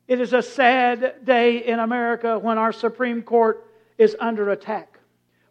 It 0.07 0.21
is 0.21 0.31
a 0.31 0.43
sad 0.43 1.25
day 1.25 1.65
in 1.65 1.79
America 1.79 2.37
when 2.37 2.59
our 2.59 2.71
Supreme 2.71 3.23
Court 3.23 3.65
is 3.97 4.15
under 4.19 4.51
attack, 4.51 4.99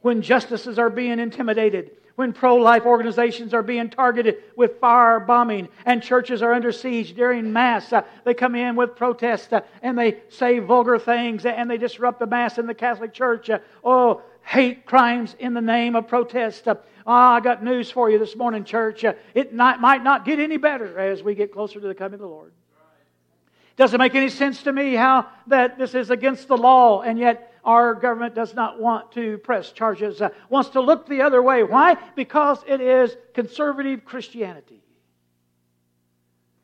when 0.02 0.22
justices 0.22 0.78
are 0.78 0.88
being 0.88 1.18
intimidated, 1.18 1.90
when 2.14 2.32
pro 2.32 2.54
life 2.54 2.86
organizations 2.86 3.52
are 3.54 3.62
being 3.64 3.90
targeted 3.90 4.36
with 4.54 4.78
fire 4.78 5.18
bombing 5.18 5.68
and 5.84 6.00
churches 6.00 6.42
are 6.42 6.52
under 6.52 6.70
siege 6.70 7.12
during 7.16 7.52
Mass. 7.52 7.92
Uh, 7.92 8.02
they 8.24 8.34
come 8.34 8.54
in 8.54 8.76
with 8.76 8.94
protests 8.94 9.52
uh, 9.52 9.62
and 9.82 9.98
they 9.98 10.18
say 10.28 10.60
vulgar 10.60 10.96
things 10.96 11.44
and 11.44 11.68
they 11.68 11.78
disrupt 11.78 12.20
the 12.20 12.26
Mass 12.26 12.58
in 12.58 12.68
the 12.68 12.74
Catholic 12.74 13.12
Church. 13.12 13.50
Uh, 13.50 13.58
oh, 13.82 14.22
hate 14.42 14.86
crimes 14.86 15.34
in 15.38 15.54
the 15.54 15.60
name 15.60 15.96
of 15.96 16.08
protest. 16.08 16.68
Uh, 16.68 16.76
oh, 17.06 17.12
I 17.12 17.40
got 17.40 17.62
news 17.62 17.90
for 17.90 18.10
you 18.10 18.18
this 18.18 18.36
morning, 18.36 18.64
church. 18.64 19.04
Uh, 19.04 19.14
it 19.34 19.52
not, 19.54 19.80
might 19.80 20.02
not 20.02 20.24
get 20.24 20.38
any 20.38 20.56
better 20.56 20.98
as 20.98 21.22
we 21.22 21.34
get 21.34 21.52
closer 21.52 21.80
to 21.80 21.86
the 21.86 21.94
coming 21.94 22.14
of 22.14 22.20
the 22.20 22.26
Lord. 22.26 22.52
Doesn't 23.76 23.98
make 23.98 24.14
any 24.14 24.28
sense 24.28 24.62
to 24.64 24.72
me 24.72 24.94
how 24.94 25.26
that 25.46 25.78
this 25.78 25.94
is 25.94 26.10
against 26.10 26.48
the 26.48 26.56
law, 26.56 27.00
and 27.00 27.18
yet 27.18 27.54
our 27.64 27.94
government 27.94 28.34
does 28.34 28.54
not 28.54 28.78
want 28.78 29.12
to 29.12 29.38
press 29.38 29.72
charges, 29.72 30.20
uh, 30.20 30.28
wants 30.50 30.70
to 30.70 30.80
look 30.80 31.08
the 31.08 31.22
other 31.22 31.40
way. 31.40 31.62
Why? 31.62 31.96
Because 32.14 32.58
it 32.66 32.80
is 32.80 33.16
conservative 33.34 34.04
Christianity. 34.04 34.82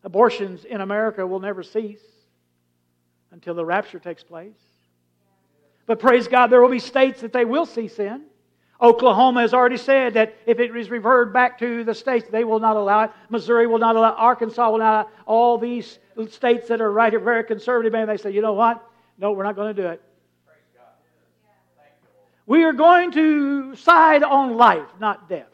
Abortions 0.05 0.65
in 0.65 0.81
America 0.81 1.27
will 1.27 1.41
never 1.41 1.63
cease 1.63 2.03
until 3.31 3.55
the 3.55 3.65
rapture 3.65 3.99
takes 3.99 4.23
place. 4.23 4.59
But 5.89 5.99
praise 5.99 6.29
God, 6.29 6.49
there 6.49 6.61
will 6.61 6.69
be 6.69 6.79
states 6.79 7.23
that 7.23 7.33
they 7.33 7.47
will 7.47 7.65
cease 7.65 7.99
in. 7.99 8.27
Oklahoma 8.81 9.41
has 9.41 9.55
already 9.55 9.79
said 9.79 10.15
that 10.15 10.37
if 10.47 10.61
it 10.61 10.77
is 10.77 10.91
reverted 10.91 11.33
back 11.33 11.59
to 11.61 11.83
the 11.83 11.95
states, 11.95 12.29
they 12.31 12.45
will 12.45 12.61
not 12.61 12.77
allow 12.77 13.05
it. 13.05 13.11
Missouri 13.31 13.67
will 13.67 13.79
not 13.79 13.97
allow 13.97 14.11
it. 14.11 14.17
Arkansas 14.19 14.71
will 14.71 14.79
not 14.79 14.91
allow 14.93 15.01
it. 15.01 15.07
All 15.25 15.59
these 15.59 15.99
states 16.29 16.69
that 16.69 16.83
are 16.83 16.93
right 16.93 17.11
here, 17.11 17.19
very 17.19 17.43
conservative, 17.43 17.95
and 17.95 18.09
they 18.09 18.19
say, 18.19 18.31
you 18.31 18.43
know 18.43 18.53
what? 18.53 18.87
No, 19.19 19.33
we're 19.33 19.45
not 19.45 19.57
going 19.57 19.75
to 19.75 19.83
do 19.83 19.89
it. 19.89 20.03
We 22.47 22.65
are 22.65 22.75
going 22.75 23.11
to 23.13 23.75
side 23.75 24.23
on 24.23 24.57
life, 24.57 24.89
not 25.01 25.29
death. 25.29 25.49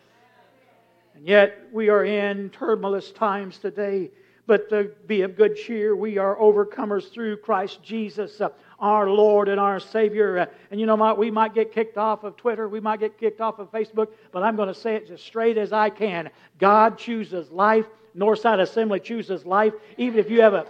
And 1.15 1.27
yet, 1.27 1.69
we 1.73 1.91
are 1.91 2.05
in 2.05 2.51
turbulent 2.51 3.15
times 3.15 3.59
today. 3.59 4.11
But 4.47 4.69
to 4.69 4.91
be 5.07 5.23
of 5.23 5.37
good 5.37 5.57
cheer, 5.57 5.97
we 5.97 6.19
are 6.19 6.37
overcomers 6.37 7.11
through 7.11 7.39
Christ 7.39 7.83
Jesus. 7.83 8.43
Our 8.79 9.09
Lord 9.09 9.49
and 9.49 9.61
our 9.61 9.81
Savior. 9.81 10.39
Uh, 10.39 10.47
and 10.71 10.81
you 10.81 10.87
know? 10.87 11.15
We 11.15 11.31
might 11.31 11.55
get 11.55 11.73
kicked 11.73 11.99
off 11.99 12.25
of 12.25 12.37
Twitter, 12.37 12.69
we 12.69 12.81
might 12.81 13.01
get 13.01 13.19
kicked 13.19 13.41
off 13.41 13.59
of 13.59 13.71
Facebook, 13.71 14.09
but 14.33 14.43
I'm 14.43 14.57
going 14.57 14.69
to 14.69 14.75
say 14.75 14.97
it 14.97 15.07
just 15.07 15.25
straight 15.25 15.59
as 15.59 15.73
I 15.73 15.91
can. 15.91 16.31
God 16.59 16.99
chooses 16.99 17.51
life. 17.51 17.87
Northside 18.17 18.61
Assembly 18.61 19.01
chooses 19.01 19.45
life. 19.45 19.75
Even 19.97 20.21
if 20.21 20.31
you 20.31 20.41
have 20.41 20.55
a 20.55 20.67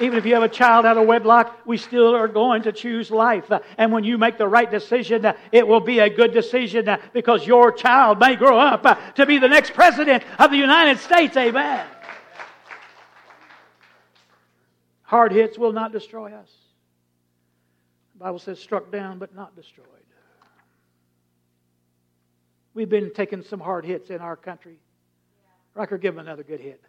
even 0.00 0.18
if 0.18 0.26
you 0.26 0.34
have 0.34 0.42
a 0.42 0.48
child 0.48 0.86
out 0.86 0.98
of 0.98 1.06
wedlock, 1.06 1.60
we 1.64 1.76
still 1.76 2.14
are 2.14 2.26
going 2.26 2.62
to 2.62 2.72
choose 2.72 3.10
life. 3.10 3.50
Uh, 3.50 3.60
and 3.78 3.92
when 3.92 4.02
you 4.02 4.18
make 4.18 4.38
the 4.38 4.48
right 4.48 4.70
decision, 4.70 5.24
uh, 5.24 5.34
it 5.52 5.66
will 5.66 5.80
be 5.80 6.00
a 6.00 6.10
good 6.10 6.32
decision 6.32 6.88
because 7.12 7.46
your 7.46 7.70
child 7.70 8.18
may 8.18 8.34
grow 8.34 8.58
up 8.58 9.14
to 9.14 9.24
be 9.24 9.38
the 9.38 9.48
next 9.48 9.72
president 9.72 10.24
of 10.38 10.50
the 10.50 10.56
United 10.56 10.98
States. 10.98 11.36
Amen. 11.36 11.86
Hard 15.04 15.32
hits 15.32 15.58
will 15.58 15.72
not 15.72 15.92
destroy 15.92 16.32
us. 16.32 16.50
The 18.14 18.24
Bible 18.24 18.38
says 18.38 18.58
struck 18.58 18.90
down 18.90 19.18
but 19.18 19.34
not 19.34 19.54
destroyed. 19.54 19.86
We've 22.72 22.88
been 22.88 23.12
taking 23.12 23.42
some 23.42 23.60
hard 23.60 23.84
hits 23.84 24.10
in 24.10 24.20
our 24.20 24.34
country. 24.34 24.78
Riker, 25.74 25.98
give 25.98 26.14
him 26.14 26.20
another 26.20 26.42
good 26.42 26.60
hit. 26.60 26.82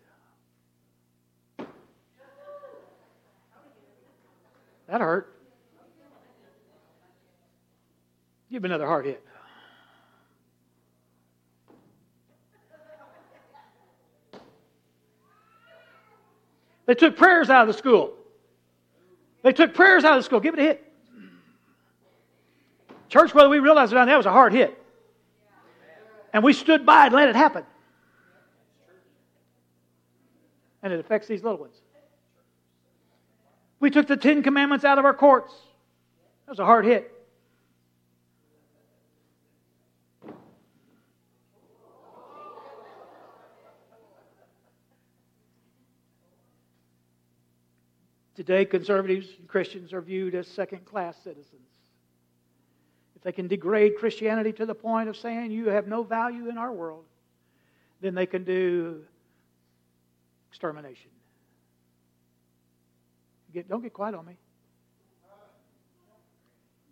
That 4.87 5.01
hurt. 5.01 5.31
Give 8.51 8.63
him 8.63 8.65
another 8.65 8.87
hard 8.87 9.05
hit. 9.05 9.23
They 16.85 16.95
took 16.95 17.17
prayers 17.17 17.49
out 17.49 17.61
of 17.61 17.67
the 17.67 17.73
school. 17.73 18.13
They 19.43 19.53
took 19.53 19.73
prayers 19.73 20.03
out 20.03 20.17
of 20.17 20.23
the 20.23 20.25
school. 20.25 20.39
Give 20.39 20.53
it 20.53 20.59
a 20.59 20.63
hit. 20.63 20.93
Church, 23.09 23.33
whether 23.33 23.49
we 23.49 23.59
realize 23.59 23.91
it 23.91 23.95
or 23.95 23.99
not, 23.99 24.05
that 24.05 24.17
was 24.17 24.25
a 24.25 24.31
hard 24.31 24.53
hit. 24.53 24.77
And 26.33 26.43
we 26.43 26.53
stood 26.53 26.85
by 26.85 27.05
and 27.05 27.15
let 27.15 27.29
it 27.29 27.35
happen. 27.35 27.63
And 30.83 30.91
it 30.91 30.99
affects 30.99 31.27
these 31.27 31.43
little 31.43 31.59
ones. 31.59 31.75
We 33.79 33.89
took 33.89 34.07
the 34.07 34.17
Ten 34.17 34.43
Commandments 34.43 34.83
out 34.83 34.99
of 34.99 35.05
our 35.05 35.13
courts. 35.13 35.53
That 36.45 36.51
was 36.51 36.59
a 36.59 36.65
hard 36.65 36.85
hit. 36.85 37.11
Today, 48.35 48.65
conservatives 48.65 49.27
and 49.39 49.47
Christians 49.47 49.93
are 49.93 50.01
viewed 50.01 50.35
as 50.35 50.47
second 50.47 50.83
class 50.85 51.15
citizens. 51.23 51.61
If 53.15 53.21
they 53.21 53.31
can 53.31 53.47
degrade 53.47 53.95
Christianity 53.97 54.51
to 54.53 54.65
the 54.65 54.75
point 54.75 55.07
of 55.07 55.15
saying 55.15 55.51
you 55.51 55.69
have 55.69 55.87
no 55.87 56.03
value 56.03 56.49
in 56.49 56.57
our 56.57 56.71
world, 56.71 57.05
then 58.01 58.13
they 58.13 58.25
can 58.25 58.43
do 58.43 59.01
extermination. 60.49 61.09
Get, 63.53 63.69
don't 63.69 63.81
get 63.81 63.93
quiet 63.93 64.15
on 64.15 64.25
me. 64.25 64.33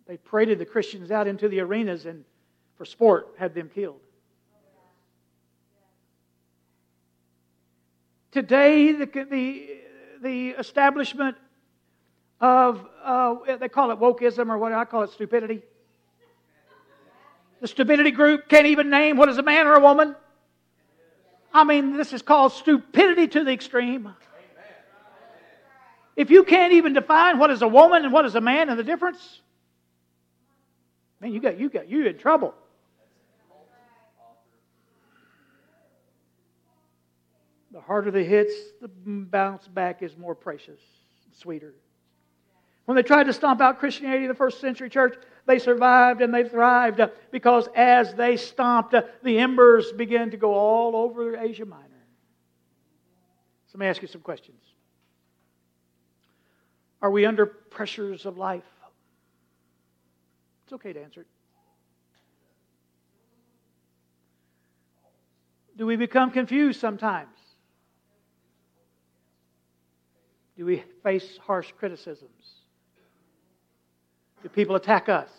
They 0.06 0.16
paraded 0.16 0.58
the 0.58 0.66
Christians 0.66 1.10
out 1.10 1.26
into 1.26 1.48
the 1.48 1.60
arenas 1.60 2.06
and, 2.06 2.24
for 2.76 2.86
sport, 2.86 3.34
had 3.38 3.54
them 3.54 3.70
killed. 3.74 4.00
Today, 8.32 8.92
the, 8.92 9.06
the 9.30 9.83
the 10.24 10.48
establishment 10.58 11.36
of, 12.40 12.84
uh, 13.04 13.56
they 13.58 13.68
call 13.68 13.90
it 13.90 14.00
wokeism 14.00 14.48
or 14.48 14.58
what 14.58 14.72
I 14.72 14.86
call 14.86 15.02
it 15.02 15.10
stupidity. 15.10 15.62
The 17.60 17.68
stupidity 17.68 18.10
group 18.10 18.48
can't 18.48 18.66
even 18.66 18.90
name 18.90 19.16
what 19.16 19.28
is 19.28 19.38
a 19.38 19.42
man 19.42 19.66
or 19.66 19.74
a 19.74 19.80
woman. 19.80 20.16
I 21.52 21.62
mean, 21.62 21.96
this 21.96 22.12
is 22.12 22.22
called 22.22 22.52
stupidity 22.52 23.28
to 23.28 23.44
the 23.44 23.52
extreme. 23.52 24.14
If 26.16 26.30
you 26.30 26.42
can't 26.44 26.72
even 26.72 26.94
define 26.94 27.38
what 27.38 27.50
is 27.50 27.62
a 27.62 27.68
woman 27.68 28.04
and 28.04 28.12
what 28.12 28.24
is 28.24 28.34
a 28.34 28.40
man 28.40 28.70
and 28.70 28.78
the 28.78 28.84
difference, 28.84 29.40
man, 31.20 31.32
you 31.32 31.40
got 31.40 31.58
you 31.58 31.68
got 31.68 31.88
you 31.88 32.06
in 32.06 32.18
trouble. 32.18 32.54
The 37.74 37.80
harder 37.80 38.12
the 38.12 38.22
hits, 38.22 38.54
the 38.80 38.88
bounce 38.88 39.66
back 39.66 40.00
is 40.00 40.16
more 40.16 40.36
precious, 40.36 40.78
sweeter. 41.32 41.74
When 42.84 42.94
they 42.94 43.02
tried 43.02 43.24
to 43.24 43.32
stomp 43.32 43.60
out 43.60 43.80
Christianity, 43.80 44.22
in 44.22 44.28
the 44.28 44.34
first 44.34 44.60
century 44.60 44.88
church, 44.88 45.16
they 45.46 45.58
survived 45.58 46.22
and 46.22 46.32
they 46.32 46.48
thrived 46.48 47.00
uh, 47.00 47.08
because 47.32 47.68
as 47.74 48.14
they 48.14 48.36
stomped, 48.36 48.94
uh, 48.94 49.02
the 49.24 49.38
embers 49.38 49.90
began 49.90 50.30
to 50.30 50.36
go 50.36 50.54
all 50.54 50.94
over 50.94 51.36
Asia 51.36 51.64
Minor. 51.64 51.82
So 53.66 53.72
let 53.74 53.80
me 53.80 53.86
ask 53.86 54.00
you 54.02 54.08
some 54.08 54.20
questions. 54.20 54.60
Are 57.02 57.10
we 57.10 57.26
under 57.26 57.44
pressures 57.44 58.24
of 58.24 58.38
life? 58.38 58.62
It's 60.62 60.74
okay 60.74 60.92
to 60.92 61.02
answer 61.02 61.22
it. 61.22 61.26
Do 65.76 65.86
we 65.86 65.96
become 65.96 66.30
confused 66.30 66.78
sometimes? 66.78 67.30
Do 70.56 70.64
we 70.64 70.84
face 71.02 71.38
harsh 71.42 71.72
criticisms? 71.78 72.30
Do 74.42 74.48
people 74.48 74.76
attack 74.76 75.08
us? 75.08 75.30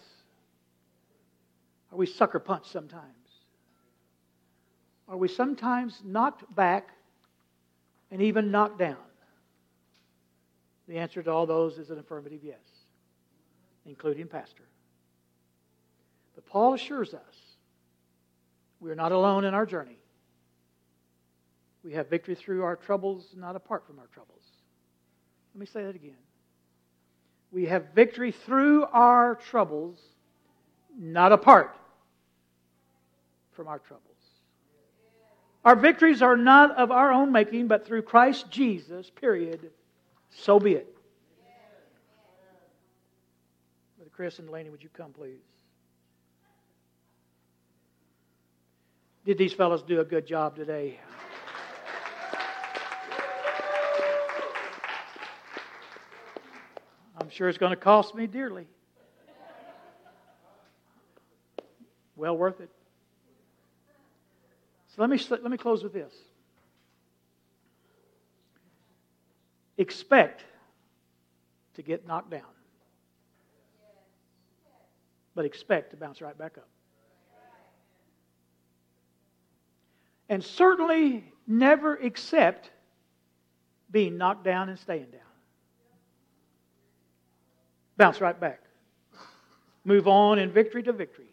Are 1.91 1.97
we 1.97 2.05
sucker 2.05 2.39
punched 2.39 2.71
sometimes? 2.71 3.03
Are 5.07 5.17
we 5.17 5.27
sometimes 5.27 6.01
knocked 6.03 6.53
back 6.53 6.89
and 8.11 8.21
even 8.21 8.51
knocked 8.51 8.79
down? 8.79 8.97
The 10.87 10.97
answer 10.97 11.23
to 11.23 11.31
all 11.31 11.45
those 11.45 11.77
is 11.77 11.89
an 11.89 11.99
affirmative 11.99 12.41
yes, 12.43 12.59
including 13.85 14.27
Pastor. 14.27 14.63
But 16.35 16.45
Paul 16.45 16.73
assures 16.73 17.13
us 17.13 17.35
we 18.79 18.91
are 18.91 18.95
not 18.95 19.11
alone 19.11 19.45
in 19.45 19.53
our 19.53 19.65
journey. 19.65 19.97
We 21.83 21.93
have 21.93 22.09
victory 22.09 22.35
through 22.35 22.63
our 22.63 22.75
troubles, 22.75 23.27
not 23.35 23.55
apart 23.55 23.85
from 23.87 23.99
our 23.99 24.07
troubles. 24.07 24.44
Let 25.55 25.59
me 25.61 25.65
say 25.67 25.83
that 25.85 25.95
again. 25.95 26.17
We 27.53 27.67
have 27.67 27.85
victory 27.95 28.33
through 28.33 28.83
our 28.91 29.35
troubles, 29.35 29.97
not 30.99 31.31
apart 31.31 31.73
from 33.53 33.69
our 33.69 33.79
troubles. 33.79 34.03
Our 35.63 35.77
victories 35.77 36.21
are 36.21 36.35
not 36.35 36.75
of 36.75 36.91
our 36.91 37.13
own 37.13 37.31
making, 37.31 37.69
but 37.69 37.87
through 37.87 38.01
Christ 38.01 38.51
Jesus, 38.51 39.09
period. 39.09 39.71
So 40.29 40.59
be 40.59 40.73
it. 40.73 40.93
Brother 43.95 44.11
Chris 44.13 44.39
and 44.39 44.47
Delaney, 44.49 44.71
would 44.71 44.83
you 44.83 44.89
come, 44.89 45.13
please? 45.13 45.39
Did 49.23 49.37
these 49.37 49.53
fellows 49.53 49.83
do 49.83 50.01
a 50.01 50.05
good 50.05 50.27
job 50.27 50.57
today? 50.57 50.99
I'm 57.25 57.31
sure 57.31 57.49
it's 57.49 57.57
going 57.57 57.71
to 57.71 57.75
cost 57.75 58.13
me 58.13 58.27
dearly. 58.27 58.67
Well 62.15 62.37
worth 62.37 62.61
it. 62.61 62.69
So 64.89 65.01
let 65.01 65.09
me, 65.09 65.19
let 65.31 65.49
me 65.49 65.57
close 65.57 65.81
with 65.81 65.91
this. 65.91 66.13
Expect 69.79 70.43
to 71.73 71.81
get 71.81 72.05
knocked 72.05 72.29
down, 72.29 72.43
but 75.33 75.45
expect 75.45 75.89
to 75.91 75.97
bounce 75.97 76.21
right 76.21 76.37
back 76.37 76.59
up. 76.59 76.69
And 80.29 80.43
certainly 80.43 81.23
never 81.47 81.95
accept 81.95 82.69
being 83.89 84.15
knocked 84.15 84.43
down 84.43 84.69
and 84.69 84.77
staying 84.77 85.07
down. 85.09 85.21
Bounce 87.97 88.21
right 88.21 88.39
back. 88.39 88.61
Move 89.83 90.07
on 90.07 90.39
in 90.39 90.51
victory 90.51 90.83
to 90.83 90.91
victory. 90.91 91.29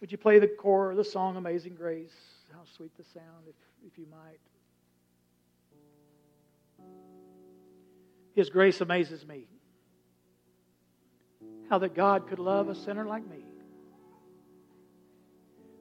Would 0.00 0.10
you 0.10 0.18
play 0.18 0.38
the 0.38 0.48
core 0.48 0.90
of 0.92 0.96
the 0.96 1.04
song 1.04 1.36
Amazing 1.36 1.74
Grace? 1.74 2.14
How 2.52 2.60
sweet 2.76 2.96
the 2.96 3.04
sound, 3.04 3.46
if, 3.48 3.54
if 3.86 3.98
you 3.98 4.06
might. 4.10 4.40
His 8.34 8.48
grace 8.48 8.80
amazes 8.80 9.26
me. 9.26 9.46
How 11.68 11.78
that 11.78 11.94
God 11.94 12.28
could 12.28 12.38
love 12.38 12.68
a 12.68 12.74
sinner 12.74 13.04
like 13.04 13.28
me. 13.28 13.44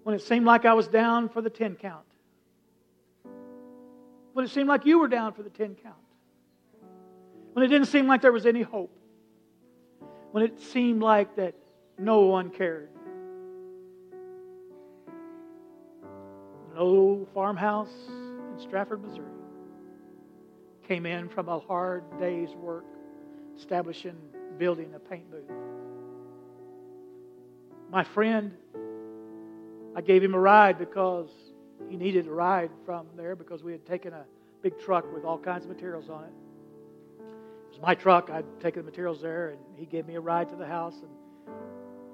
When 0.04 0.16
it 0.16 0.22
seemed 0.22 0.46
like 0.46 0.66
I 0.66 0.74
was 0.74 0.88
down 0.88 1.30
for 1.30 1.42
the 1.42 1.50
10 1.50 1.76
count. 1.76 2.06
When 4.34 4.46
it 4.46 4.50
seemed 4.50 4.68
like 4.68 4.86
you 4.86 5.00
were 5.00 5.08
down 5.08 5.34
for 5.34 5.44
the 5.44 5.50
10 5.50 5.76
count. 5.76 5.96
When 7.54 7.66
it 7.66 7.68
didn't 7.70 7.88
seem 7.88 8.08
like 8.08 8.22
there 8.22 8.32
was 8.32 8.46
any 8.46 8.62
hope. 8.62 8.96
When 10.32 10.44
it 10.44 10.60
seemed 10.60 11.02
like 11.02 11.36
that 11.38 11.56
no 11.98 12.22
one 12.22 12.50
cared. 12.50 12.90
An 16.72 16.78
old 16.78 17.28
farmhouse 17.34 17.92
in 18.08 18.60
Strafford, 18.60 19.02
Missouri. 19.04 19.26
Came 20.88 21.06
in 21.06 21.30
from 21.30 21.50
a 21.50 21.60
hard 21.60 22.04
day's 22.20 22.50
work 22.52 22.86
establishing, 23.58 24.16
building 24.58 24.94
a 24.96 25.00
paint 25.00 25.30
booth. 25.30 25.52
My 27.92 28.04
friend, 28.04 28.54
I 29.96 30.02
gave 30.02 30.24
him 30.24 30.34
a 30.34 30.40
ride 30.40 30.78
because 30.78 31.30
he 31.90 31.98
needed 31.98 32.28
a 32.28 32.32
ride 32.32 32.72
from 32.86 33.08
there 33.18 33.36
because 33.36 33.64
we 33.64 33.72
had 33.72 33.86
taken 33.86 34.14
a 34.14 34.24
big 34.62 34.80
truck 34.80 35.12
with 35.14 35.26
all 35.26 35.38
kinds 35.38 35.66
of 35.66 35.72
materials 35.72 36.10
on 36.10 36.24
it. 36.24 36.34
Was 37.80 37.88
my 37.88 37.96
truck. 37.96 38.30
I'd 38.30 38.46
taken 38.60 38.82
the 38.82 38.92
materials 38.92 39.22
there, 39.22 39.52
and 39.52 39.60
he 39.78 39.86
gave 39.86 40.06
me 40.06 40.16
a 40.16 40.20
ride 40.20 40.50
to 40.50 40.56
the 40.56 40.66
house. 40.66 40.96
And 41.02 41.10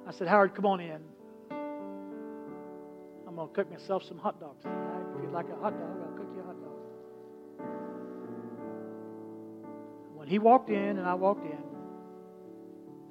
I 0.07 0.11
said, 0.11 0.27
Howard, 0.27 0.53
come 0.53 0.67
on 0.67 0.79
in. 0.79 1.01
I'm 3.27 3.35
going 3.35 3.47
to 3.47 3.53
cook 3.53 3.71
myself 3.71 4.03
some 4.03 4.19
hot 4.19 4.39
dogs 4.39 4.61
tonight. 4.61 5.01
If 5.15 5.23
you'd 5.23 5.31
like 5.31 5.49
a 5.49 5.55
hot 5.55 5.71
dog, 5.71 5.97
I'll 6.05 6.17
cook 6.17 6.27
you 6.35 6.41
a 6.41 6.45
hot 6.45 6.61
dog. 6.61 6.71
When 10.13 10.27
he 10.27 10.37
walked 10.39 10.69
in 10.69 10.97
and 10.97 11.07
I 11.07 11.15
walked 11.15 11.45
in, 11.45 11.63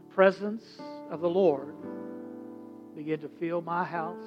the 0.08 0.14
presence 0.14 0.64
of 1.10 1.20
the 1.20 1.28
Lord 1.28 1.74
began 2.96 3.18
to 3.18 3.28
fill 3.40 3.62
my 3.62 3.82
house. 3.82 4.22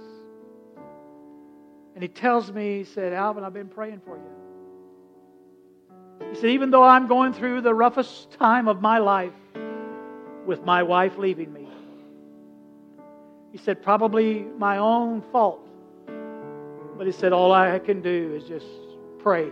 And 1.96 2.04
he 2.04 2.10
tells 2.10 2.52
me, 2.52 2.80
he 2.80 2.84
said, 2.84 3.14
Alvin, 3.14 3.46
I've 3.46 3.54
been 3.54 3.70
praying 3.70 4.02
for 4.06 4.18
you. 4.18 4.37
He 6.38 6.42
said, 6.42 6.50
even 6.52 6.70
though 6.70 6.84
I'm 6.84 7.08
going 7.08 7.34
through 7.34 7.62
the 7.62 7.74
roughest 7.74 8.32
time 8.32 8.68
of 8.68 8.82
my 8.82 9.00
life 9.00 9.34
with 10.46 10.64
my 10.64 10.84
wife 10.84 11.18
leaving 11.18 11.52
me, 11.52 11.68
he 13.52 13.58
said, 13.58 13.82
probably 13.82 14.42
my 14.58 14.78
own 14.78 15.24
fault 15.32 15.68
but 16.98 17.06
he 17.06 17.14
said, 17.14 17.32
All 17.32 17.52
I 17.54 17.78
can 17.80 18.02
do 18.02 18.34
is 18.36 18.44
just 18.48 18.66
pray. 19.20 19.48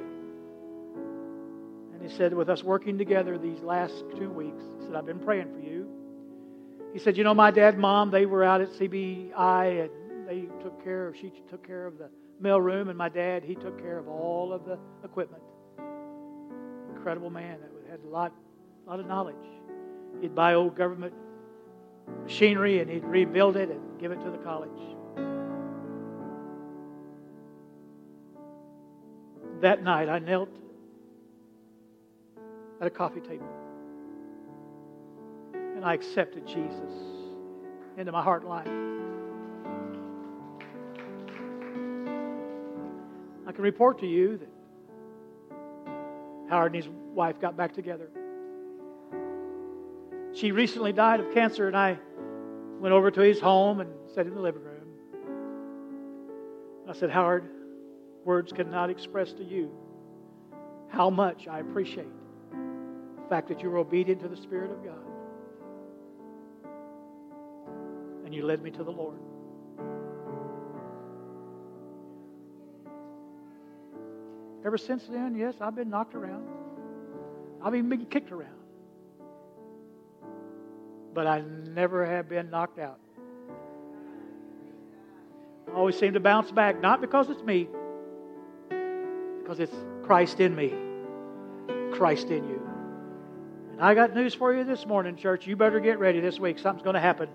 And 1.93 2.01
he 2.01 2.09
said, 2.09 2.33
With 2.33 2.49
us 2.49 2.63
working 2.63 2.97
together 2.97 3.37
these 3.37 3.61
last 3.61 4.03
two 4.17 4.29
weeks, 4.29 4.63
he 4.79 4.85
said, 4.85 4.95
I've 4.95 5.05
been 5.05 5.19
praying 5.19 5.53
for 5.53 5.59
you. 5.59 5.87
He 6.93 6.99
said, 6.99 7.17
You 7.17 7.23
know, 7.23 7.33
my 7.33 7.51
dad 7.51 7.77
mom, 7.77 8.09
they 8.09 8.25
were 8.25 8.43
out 8.43 8.61
at 8.61 8.69
CBI 8.71 9.83
and 9.83 10.27
they 10.27 10.47
took 10.63 10.83
care 10.83 11.07
of, 11.07 11.15
she 11.15 11.31
took 11.49 11.65
care 11.65 11.85
of 11.85 11.97
the 11.99 12.09
mail 12.39 12.59
room, 12.59 12.89
and 12.89 12.97
my 12.97 13.09
dad, 13.09 13.43
he 13.43 13.55
took 13.55 13.79
care 13.79 13.99
of 13.99 14.07
all 14.07 14.51
of 14.51 14.65
the 14.65 14.79
equipment. 15.03 15.43
Incredible 17.05 17.29
man 17.29 17.59
that 17.61 17.69
had 17.91 17.99
a 18.03 18.07
lot, 18.07 18.33
a 18.87 18.89
lot 18.89 18.99
of 18.99 19.05
knowledge. 19.05 19.35
He'd 20.21 20.33
buy 20.33 20.55
old 20.55 20.75
government 20.75 21.13
machinery 22.23 22.79
and 22.79 22.89
he'd 22.89 23.03
rebuild 23.03 23.57
it 23.57 23.69
and 23.69 23.99
give 23.99 24.11
it 24.11 24.19
to 24.21 24.31
the 24.31 24.39
college. 24.39 24.71
that 29.61 29.83
night, 29.83 30.09
I 30.09 30.17
knelt 30.17 30.49
at 32.81 32.87
a 32.87 32.89
coffee 32.89 33.21
table 33.21 33.53
and 35.53 35.85
I 35.85 35.93
accepted 35.93 36.47
Jesus 36.47 36.91
into 37.97 38.11
my 38.11 38.23
heart 38.23 38.41
and 38.41 38.49
life. 38.49 38.67
I 43.47 43.51
can 43.51 43.63
report 43.63 43.99
to 43.99 44.07
you 44.07 44.37
that 44.37 44.54
Howard 46.49 46.75
and 46.75 46.83
his 46.83 46.91
wife 47.13 47.39
got 47.39 47.57
back 47.57 47.73
together. 47.73 48.09
She 50.33 50.51
recently 50.51 50.91
died 50.91 51.19
of 51.19 51.33
cancer, 51.33 51.67
and 51.67 51.77
I 51.77 51.97
went 52.79 52.93
over 52.93 53.09
to 53.09 53.21
his 53.21 53.39
home 53.39 53.79
and 53.79 53.89
sat 54.13 54.27
in 54.27 54.33
the 54.33 54.41
living 54.41 54.63
room. 54.63 54.87
I 56.87 56.93
said, 56.93 57.09
Howard, 57.09 57.49
Words 58.25 58.51
cannot 58.51 58.89
express 58.89 59.33
to 59.33 59.43
you 59.43 59.71
how 60.89 61.11
much 61.11 61.47
I 61.47 61.59
appreciate 61.59 62.07
the 62.51 63.29
fact 63.29 63.47
that 63.49 63.61
you 63.61 63.69
were 63.69 63.77
obedient 63.77 64.19
to 64.21 64.27
the 64.27 64.35
Spirit 64.35 64.71
of 64.71 64.83
God. 64.83 65.05
And 68.25 68.33
you 68.33 68.43
led 68.43 68.63
me 68.63 68.71
to 68.71 68.83
the 68.83 68.91
Lord. 68.91 69.19
Ever 74.65 74.79
since 74.79 75.05
then, 75.05 75.35
yes, 75.37 75.53
I've 75.61 75.75
been 75.75 75.91
knocked 75.91 76.15
around. 76.15 76.43
I've 77.63 77.75
even 77.75 77.87
been 77.87 78.05
kicked 78.07 78.31
around. 78.31 78.49
But 81.13 81.27
I 81.27 81.41
never 81.41 82.03
have 82.03 82.27
been 82.27 82.49
knocked 82.49 82.79
out. 82.79 82.99
I 85.67 85.71
always 85.75 85.97
seem 85.99 86.13
to 86.13 86.19
bounce 86.19 86.49
back, 86.51 86.81
not 86.81 86.99
because 86.99 87.29
it's 87.29 87.43
me, 87.43 87.67
because 89.41 89.59
it's 89.59 89.75
Christ 90.03 90.39
in 90.39 90.55
me, 90.55 90.73
Christ 91.93 92.29
in 92.29 92.47
you. 92.47 92.67
And 93.73 93.81
I 93.81 93.93
got 93.93 94.15
news 94.15 94.33
for 94.33 94.51
you 94.53 94.63
this 94.63 94.85
morning, 94.87 95.15
church. 95.15 95.45
You 95.45 95.55
better 95.55 95.79
get 95.79 95.99
ready 95.99 96.21
this 96.21 96.39
week. 96.39 96.57
Something's 96.57 96.83
going 96.83 96.95
to 96.95 96.99
happen. 96.99 97.29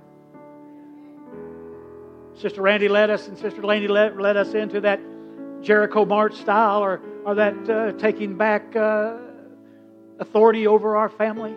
Sister 2.35 2.61
Randy 2.61 2.89
led 2.89 3.09
us, 3.09 3.29
and 3.29 3.39
Sister 3.39 3.63
Laney 3.63 3.87
led, 3.87 4.17
led 4.17 4.37
us 4.37 4.53
into 4.55 4.81
that 4.81 5.01
Jericho 5.63 6.05
March 6.05 6.35
style, 6.35 6.83
or, 6.83 7.01
or 7.25 7.35
that 7.35 7.71
uh, 7.71 7.93
taking 7.93 8.37
back 8.37 8.75
uh, 8.75 9.17
authority 10.19 10.67
over 10.67 10.97
our 10.97 11.09
family. 11.09 11.55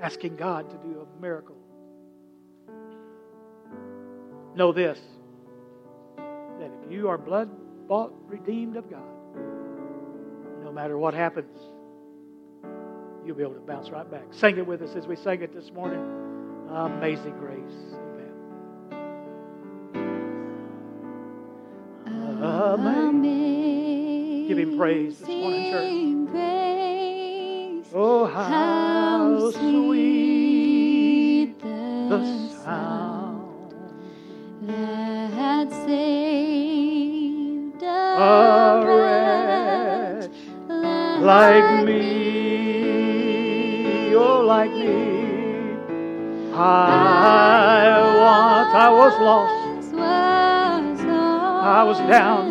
Asking 0.00 0.36
God 0.36 0.70
to 0.70 0.76
do 0.76 1.00
a 1.00 1.20
miracle. 1.20 1.56
Know 4.54 4.72
this 4.72 4.98
that 6.16 6.70
if 6.84 6.92
you 6.92 7.08
are 7.08 7.16
blood 7.16 7.48
bought, 7.86 8.12
redeemed 8.26 8.76
of 8.76 8.90
God. 8.90 9.02
No 10.64 10.72
matter 10.72 10.98
what 10.98 11.14
happens, 11.14 11.56
you'll 13.24 13.36
be 13.36 13.42
able 13.42 13.54
to 13.54 13.60
bounce 13.60 13.90
right 13.90 14.08
back. 14.10 14.24
Sing 14.32 14.58
it 14.58 14.66
with 14.66 14.82
us 14.82 14.94
as 14.96 15.06
we 15.06 15.16
sang 15.16 15.42
it 15.42 15.54
this 15.54 15.70
morning. 15.72 16.04
Amazing 16.70 17.36
grace. 17.38 18.07
Give 24.48 24.58
him 24.58 24.78
praise 24.78 25.18
this 25.18 25.28
morning, 25.28 25.70
church. 25.70 25.92
Grace, 26.32 27.92
oh, 27.94 28.24
how, 28.24 28.44
how 28.44 29.50
sweet 29.50 30.80
the 31.60 32.48
sound 32.64 33.74
that 34.62 35.70
saved 35.84 36.62
a 37.82 38.82
wretch 38.86 40.38
like 41.20 41.84
me, 41.84 42.04
oh, 44.14 44.40
like 44.46 44.72
me. 44.72 45.76
I 46.54 48.00
once 48.16 48.74
I 48.74 48.88
was 48.88 49.12
lost, 49.20 49.94
I 49.94 51.84
was 51.84 51.98
down, 52.08 52.47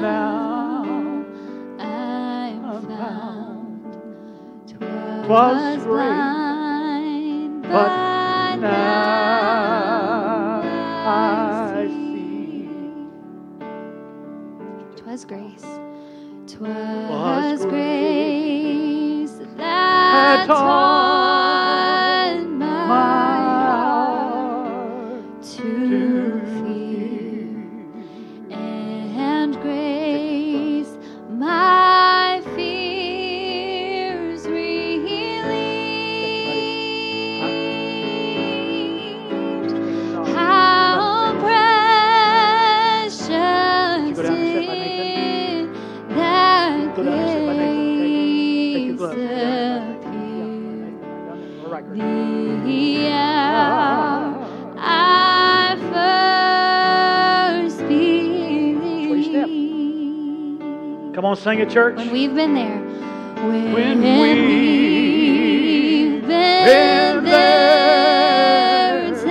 now 0.00 1.24
I'm 1.78 2.82
found. 2.88 3.96
'Twas 4.66 5.28
Was 5.28 5.84
great, 5.84 5.86
blind, 5.86 7.62
but 7.62 8.56
now 8.60 8.70
I 11.06 11.86
see. 11.88 12.68
Twas 14.96 15.24
grace. 15.24 15.80
Was 17.08 17.64
Twas 17.66 17.66
grace 17.66 18.03
on, 61.34 61.40
sing 61.42 61.58
it, 61.58 61.68
church. 61.70 61.96
When 61.96 62.10
we've 62.12 62.32
been 62.34 62.54
there. 62.54 62.78
When, 63.48 63.72
When 63.74 64.00
we've 64.00 64.12
been 66.22 66.22
been 66.22 67.24
there 67.24 67.24
there 67.24 69.14
ten 69.24 69.26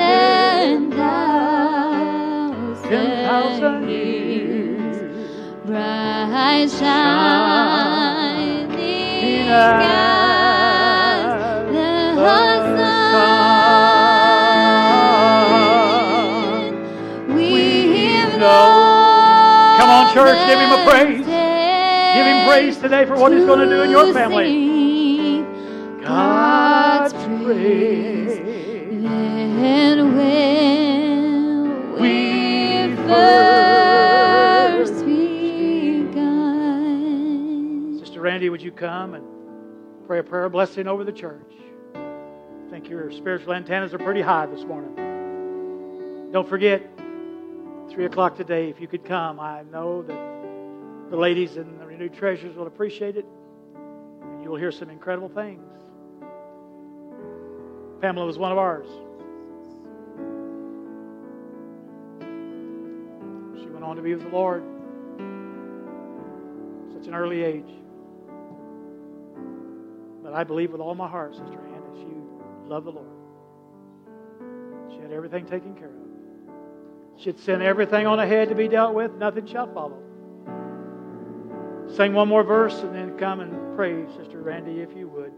ten 0.90 0.92
thousand 0.92 2.92
thousand 2.92 3.90
years, 3.90 4.98
years. 4.98 5.66
bright 5.66 6.70
shining 6.70 8.70
Shining 8.70 9.90
as 12.20 12.78
the 12.78 12.94
sun. 16.04 17.36
We've 17.36 18.38
known 18.38 19.78
Come 19.80 19.90
on, 19.90 20.14
church, 20.14 20.38
give 20.48 20.60
him 20.60 20.72
a 20.72 20.86
praise. 20.90 21.26
Give 22.14 22.26
him 22.26 22.48
praise 22.48 22.78
today 22.78 23.06
for 23.06 23.16
what 23.18 23.32
he's 23.32 23.46
going 23.46 23.60
to 23.60 23.76
do 23.76 23.82
in 23.82 23.90
your 23.90 24.14
family. 24.14 25.44
God's 26.04 27.14
praise. 27.44 28.38
Then 29.04 30.16
when 30.16 31.94
we 32.00 32.96
first 33.08 35.06
begun. 35.06 36.30
Sister 38.00 38.22
Randy, 38.22 38.50
would 38.50 38.62
you 38.62 38.72
come 38.72 39.16
and 39.16 39.26
pray 40.06 40.20
a 40.20 40.24
prayer 40.24 40.46
of 40.46 40.52
blessing 40.52 40.88
over 40.88 41.04
the 41.04 41.12
church? 41.12 41.52
I 41.96 42.70
think 42.70 42.88
your 42.90 43.12
spiritual 43.12 43.54
antennas 43.54 43.94
are 43.94 44.00
pretty 44.00 44.22
high 44.22 44.46
this 44.46 44.64
morning. 44.66 46.32
Don't 46.32 46.48
forget, 46.48 46.88
3 47.90 48.06
o'clock 48.06 48.36
today, 48.38 48.70
if 48.70 48.80
you 48.80 48.88
could 48.88 49.04
come, 49.06 49.40
I 49.40 49.64
know 49.72 50.04
that 50.04 50.20
the 51.10 51.18
ladies 51.18 51.58
and 51.58 51.83
renewed 51.94 52.14
treasures 52.14 52.56
will 52.56 52.66
appreciate 52.66 53.18
it, 53.18 53.26
and 53.76 54.44
you'll 54.44 54.56
hear 54.56 54.72
some 54.72 54.90
incredible 54.90 55.30
things. 55.30 55.62
Pamela 58.02 58.26
was 58.26 58.38
one 58.38 58.52
of 58.52 58.58
ours. 58.58 58.88
She 63.62 63.70
went 63.70 63.86
on 63.86 63.96
to 63.96 64.02
be 64.02 64.16
with 64.16 64.24
the 64.24 64.30
Lord 64.30 64.64
such 66.94 67.08
an 67.08 67.14
early 67.14 67.44
age. 67.44 67.70
But 70.24 70.34
I 70.34 70.44
believe 70.44 70.72
with 70.72 70.82
all 70.82 70.96
my 70.96 71.08
heart, 71.08 71.34
Sister 71.34 71.60
Ann, 71.60 71.82
that 71.82 71.98
she 71.98 72.70
loved 72.70 72.88
the 72.88 72.92
Lord. 72.92 73.08
She 74.90 74.98
had 74.98 75.12
everything 75.12 75.46
taken 75.46 75.76
care 75.76 75.90
of. 75.90 77.22
She'd 77.22 77.40
send 77.40 77.62
everything 77.62 78.08
on 78.08 78.20
ahead 78.20 78.50
to 78.50 78.56
be 78.56 78.68
dealt 78.68 78.96
with, 78.96 79.14
nothing 79.14 79.46
shall 79.46 79.72
follow. 79.72 80.03
Sing 81.96 82.14
one 82.14 82.28
more 82.28 82.44
verse 82.44 82.74
and 82.82 82.96
then 82.96 83.18
come 83.20 83.40
and 83.40 83.76
pray, 83.76 84.04
Sister 84.18 84.42
Randy, 84.42 84.82
if 84.82 84.90
you 84.98 85.08
would. 85.10 85.32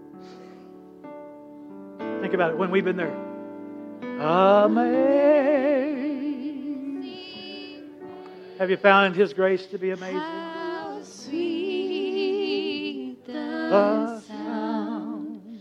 Think 2.22 2.34
about 2.34 2.52
it 2.52 2.58
when 2.58 2.72
we've 2.72 2.86
been 2.86 2.96
there. 2.96 3.13
Amazing. 4.20 4.86
Have 8.58 8.70
you 8.70 8.78
found 8.78 9.18
His 9.18 9.34
grace 9.34 9.65
to 9.68 9.78
be 9.78 9.91
amazing? 9.91 10.18
How 10.18 11.02
sweet 11.04 13.18
the 13.26 13.34
The 13.34 14.22
sound 14.22 15.60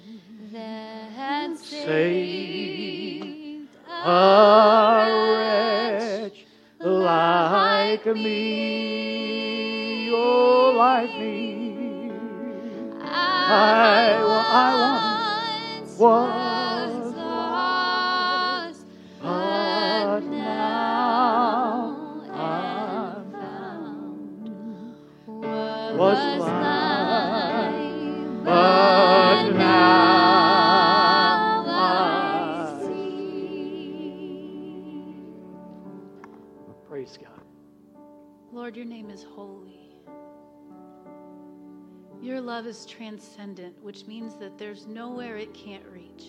that 0.53 1.59
saved 1.59 3.69
a 3.89 5.35
wretch 5.35 6.47
like 6.79 8.07
me, 8.07 9.74
oh, 10.17 10.75
like 10.77 11.11
me. 11.19 12.11
I 13.01 14.23
wa- 14.23 14.51
I 14.65 15.81
once 15.81 15.99
was 15.99 16.54
love 42.55 42.67
is 42.69 42.87
transcendent, 42.87 43.75
which 43.83 44.07
means 44.07 44.37
that 44.37 44.57
there's 44.57 44.87
nowhere 44.87 45.37
it 45.37 45.53
can't 45.53 45.83
reach. 45.93 46.27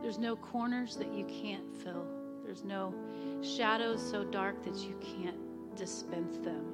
There's 0.00 0.16
no 0.16 0.34
corners 0.34 0.96
that 0.96 1.12
you 1.12 1.26
can't 1.26 1.70
fill. 1.84 2.06
There's 2.42 2.64
no 2.64 2.94
shadows 3.42 4.00
so 4.10 4.24
dark 4.24 4.64
that 4.64 4.76
you 4.76 4.98
can't 5.02 5.36
dispense 5.76 6.38
them. 6.38 6.64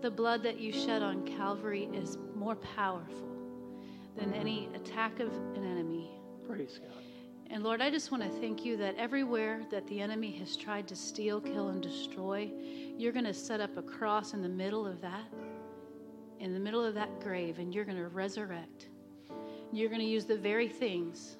The 0.00 0.10
blood 0.10 0.42
that 0.44 0.60
you 0.60 0.72
shed 0.72 1.02
on 1.02 1.26
Calvary 1.26 1.90
is 1.92 2.16
more 2.34 2.56
powerful 2.56 3.36
than 4.16 4.32
any 4.32 4.70
attack 4.74 5.20
of 5.20 5.30
an 5.54 5.66
enemy. 5.66 6.08
Praise 6.48 6.80
God. 6.82 7.02
And 7.50 7.62
Lord, 7.62 7.82
I 7.82 7.90
just 7.90 8.10
want 8.10 8.22
to 8.22 8.30
thank 8.40 8.64
you 8.64 8.78
that 8.78 8.96
everywhere 8.96 9.60
that 9.70 9.86
the 9.88 10.00
enemy 10.00 10.30
has 10.38 10.56
tried 10.56 10.88
to 10.88 10.96
steal, 10.96 11.38
kill, 11.38 11.68
and 11.68 11.82
destroy, 11.82 12.50
you're 12.96 13.12
going 13.12 13.26
to 13.26 13.34
set 13.34 13.60
up 13.60 13.76
a 13.76 13.82
cross 13.82 14.32
in 14.32 14.40
the 14.40 14.48
middle 14.48 14.86
of 14.86 15.02
that, 15.02 15.26
in 16.42 16.52
the 16.52 16.58
middle 16.58 16.84
of 16.84 16.92
that 16.94 17.20
grave, 17.20 17.60
and 17.60 17.72
you're 17.72 17.84
going 17.84 17.96
to 17.96 18.08
resurrect. 18.08 18.88
You're 19.72 19.88
going 19.88 20.00
to 20.00 20.06
use 20.06 20.24
the 20.24 20.36
very 20.36 20.68
things 20.68 21.36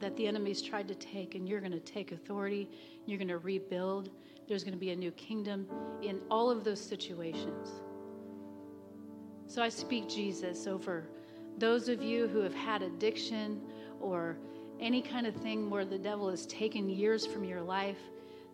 that 0.00 0.16
the 0.16 0.26
enemy's 0.26 0.62
tried 0.62 0.88
to 0.88 0.94
take, 0.94 1.34
and 1.34 1.46
you're 1.46 1.60
going 1.60 1.70
to 1.70 1.80
take 1.80 2.10
authority. 2.10 2.70
You're 3.04 3.18
going 3.18 3.28
to 3.28 3.38
rebuild. 3.38 4.08
There's 4.48 4.64
going 4.64 4.72
to 4.72 4.80
be 4.80 4.90
a 4.90 4.96
new 4.96 5.10
kingdom 5.12 5.68
in 6.02 6.20
all 6.30 6.50
of 6.50 6.64
those 6.64 6.80
situations. 6.80 7.68
So 9.46 9.62
I 9.62 9.68
speak 9.68 10.08
Jesus 10.08 10.66
over 10.66 11.06
those 11.58 11.90
of 11.90 12.02
you 12.02 12.26
who 12.26 12.40
have 12.40 12.54
had 12.54 12.80
addiction 12.80 13.60
or 14.00 14.38
any 14.80 15.02
kind 15.02 15.26
of 15.26 15.36
thing 15.36 15.68
where 15.68 15.84
the 15.84 15.98
devil 15.98 16.30
has 16.30 16.46
taken 16.46 16.88
years 16.88 17.26
from 17.26 17.44
your 17.44 17.60
life. 17.60 17.98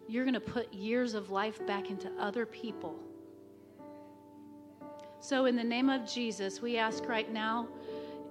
You're 0.08 0.24
going 0.24 0.34
to 0.34 0.40
put 0.40 0.74
years 0.74 1.14
of 1.14 1.30
life 1.30 1.64
back 1.68 1.88
into 1.88 2.10
other 2.18 2.44
people. 2.44 2.98
So, 5.20 5.44
in 5.44 5.54
the 5.54 5.64
name 5.64 5.90
of 5.90 6.10
Jesus, 6.10 6.62
we 6.62 6.78
ask 6.78 7.06
right 7.06 7.30
now 7.30 7.68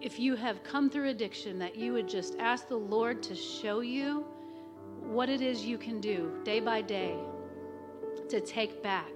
if 0.01 0.19
you 0.19 0.35
have 0.35 0.63
come 0.63 0.89
through 0.89 1.09
addiction, 1.09 1.59
that 1.59 1.75
you 1.75 1.93
would 1.93 2.07
just 2.07 2.35
ask 2.39 2.67
the 2.67 2.77
Lord 2.77 3.21
to 3.23 3.35
show 3.35 3.81
you 3.81 4.25
what 5.01 5.29
it 5.29 5.41
is 5.41 5.65
you 5.65 5.77
can 5.77 6.01
do 6.01 6.39
day 6.43 6.59
by 6.59 6.81
day 6.81 7.15
to 8.29 8.39
take 8.39 8.81
back 8.81 9.11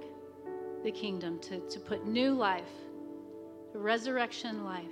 the 0.84 0.92
kingdom, 0.92 1.40
to, 1.40 1.60
to 1.62 1.80
put 1.80 2.06
new 2.06 2.34
life, 2.34 2.70
resurrection 3.74 4.66
life 4.66 4.86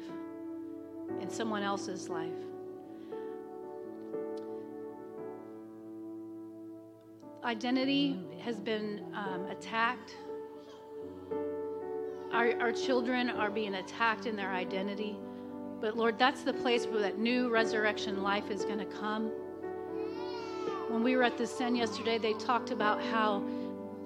in 1.19 1.29
someone 1.29 1.63
else's 1.63 2.09
life. 2.09 2.31
Identity 7.43 8.19
has 8.43 8.59
been 8.59 9.03
um, 9.13 9.45
attacked. 9.49 10.15
Our, 12.33 12.59
our 12.59 12.71
children 12.71 13.29
are 13.29 13.49
being 13.49 13.75
attacked 13.75 14.25
in 14.25 14.35
their 14.35 14.51
identity. 14.51 15.17
But 15.81 15.97
Lord, 15.97 16.17
that's 16.17 16.43
the 16.43 16.53
place 16.53 16.85
where 16.85 17.01
that 17.01 17.17
new 17.17 17.49
resurrection 17.49 18.21
life 18.23 18.49
is 18.49 18.63
going 18.63 18.79
to 18.79 18.85
come. 18.85 19.31
When 20.89 21.03
we 21.03 21.15
were 21.15 21.23
at 21.23 21.37
the 21.37 21.47
Sen 21.47 21.75
yesterday, 21.75 22.17
they 22.17 22.33
talked 22.33 22.71
about 22.71 23.01
how 23.01 23.43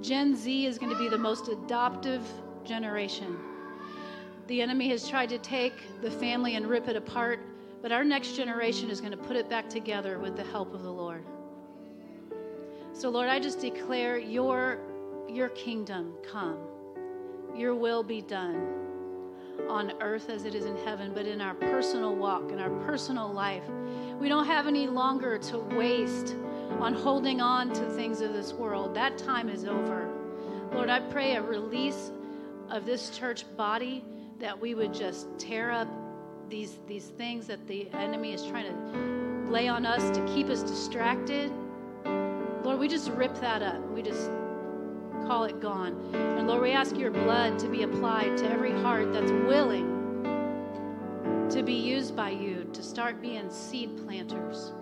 Gen 0.02 0.36
Z 0.36 0.66
is 0.66 0.78
going 0.78 0.92
to 0.92 0.98
be 0.98 1.10
the 1.10 1.18
most 1.18 1.48
adoptive 1.48 2.22
generation. 2.64 3.38
The 4.48 4.62
enemy 4.62 4.90
has 4.90 5.10
tried 5.10 5.30
to 5.30 5.40
take 5.40 5.74
the 6.02 6.12
family 6.12 6.56
and 6.56 6.68
rip 6.68 6.88
it 6.88 6.96
apart, 6.96 7.40
but 7.82 7.92
our 7.92 8.04
next 8.04 8.36
generation 8.36 8.90
is 8.90 9.00
going 9.02 9.12
to 9.12 9.18
put 9.18 9.36
it 9.36 9.50
back 9.50 9.70
together 9.70 10.20
with 10.20 10.36
the 10.36 10.44
help 10.44 10.74
of 10.74 10.84
the 10.84 10.92
Lord. 10.92 11.24
So, 12.94 13.10
Lord, 13.10 13.28
I 13.28 13.40
just 13.40 13.60
declare 13.60 14.18
your, 14.18 14.80
your 15.28 15.50
kingdom 15.50 16.14
come, 16.32 16.60
your 17.56 17.76
will 17.76 18.04
be 18.04 18.22
done 18.22 18.74
on 19.70 19.94
earth 20.02 20.30
as 20.30 20.46
it 20.46 20.54
is 20.54 20.66
in 20.66 20.78
heaven, 20.78 21.12
but 21.14 21.26
in 21.26 21.42
our 21.42 21.54
personal 21.56 22.16
walk, 22.16 22.52
in 22.52 22.60
our 22.60 22.70
personal 22.86 23.32
life. 23.32 23.64
We 24.20 24.30
don't 24.30 24.46
have 24.46 24.68
any 24.68 24.88
longer 24.88 25.38
to 25.38 25.60
waste 25.60 26.36
on 26.80 26.94
holding 26.94 27.42
on 27.42 27.74
to 27.74 27.90
things 27.92 28.22
of 28.22 28.34
this 28.34 28.54
world. 28.54 28.94
That 28.96 29.18
time 29.18 29.50
is 29.50 29.66
over. 29.66 30.10
Lord, 30.74 30.90
I 30.90 31.00
pray 31.00 31.36
a 31.36 31.42
release 31.42 32.12
of 32.70 32.86
this 32.86 33.10
church 33.18 33.46
body 33.56 34.04
that 34.40 34.60
we 34.60 34.76
would 34.76 34.94
just 34.94 35.28
tear 35.38 35.72
up 35.72 35.88
these, 36.50 36.78
these 36.88 37.06
things 37.06 37.48
that 37.48 37.66
the 37.68 37.90
enemy 37.94 38.34
is 38.34 38.46
trying 38.46 38.66
to 38.66 39.52
lay 39.52 39.68
on 39.68 39.86
us 39.86 40.16
to 40.16 40.26
keep 40.26 40.50
us 40.50 40.62
distracted 40.64 41.52
Lord, 42.66 42.80
we 42.80 42.88
just 42.88 43.12
rip 43.12 43.40
that 43.42 43.62
up. 43.62 43.80
We 43.92 44.02
just 44.02 44.32
call 45.26 45.46
it 45.46 45.60
gone. 45.60 46.14
And 46.14 46.48
Lord, 46.48 46.62
we 46.62 46.72
ask 46.72 46.98
your 46.98 47.12
blood 47.12 47.58
to 47.60 47.68
be 47.68 47.84
applied 47.84 48.38
to 48.38 48.50
every 48.50 48.72
heart 48.72 49.12
that's 49.12 49.32
willing 49.32 49.96
to 51.50 51.64
be 51.64 51.74
used 51.74 52.16
by 52.16 52.30
you 52.30 52.68
to 52.74 52.84
start 52.84 53.22
being 53.22 53.50
seed 53.50 53.98
planters 54.06 54.74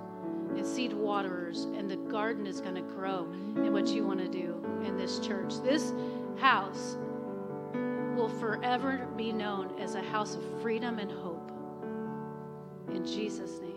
and 0.56 0.66
seed 0.66 0.94
waterers, 0.94 1.64
and 1.76 1.89
the 1.89 1.96
garden 1.96 2.46
is 2.46 2.62
going 2.62 2.76
to 2.76 2.82
grow 2.82 3.28
in 3.56 3.74
what 3.74 3.88
you 3.88 4.06
want 4.06 4.20
to 4.20 4.28
do 4.28 4.64
in 4.86 4.98
this 4.98 5.20
church. 5.20 5.54
This 5.64 5.94
house 6.38 6.98
will 8.16 8.30
forever 8.39 9.08
be 9.18 9.32
known 9.32 9.80
as 9.80 9.96
a 9.96 10.02
house 10.02 10.36
of 10.36 10.62
freedom 10.62 11.00
and 11.00 11.12
hope. 11.12 11.52
In 12.94 13.06
Jesus' 13.06 13.60
name. 13.60 13.72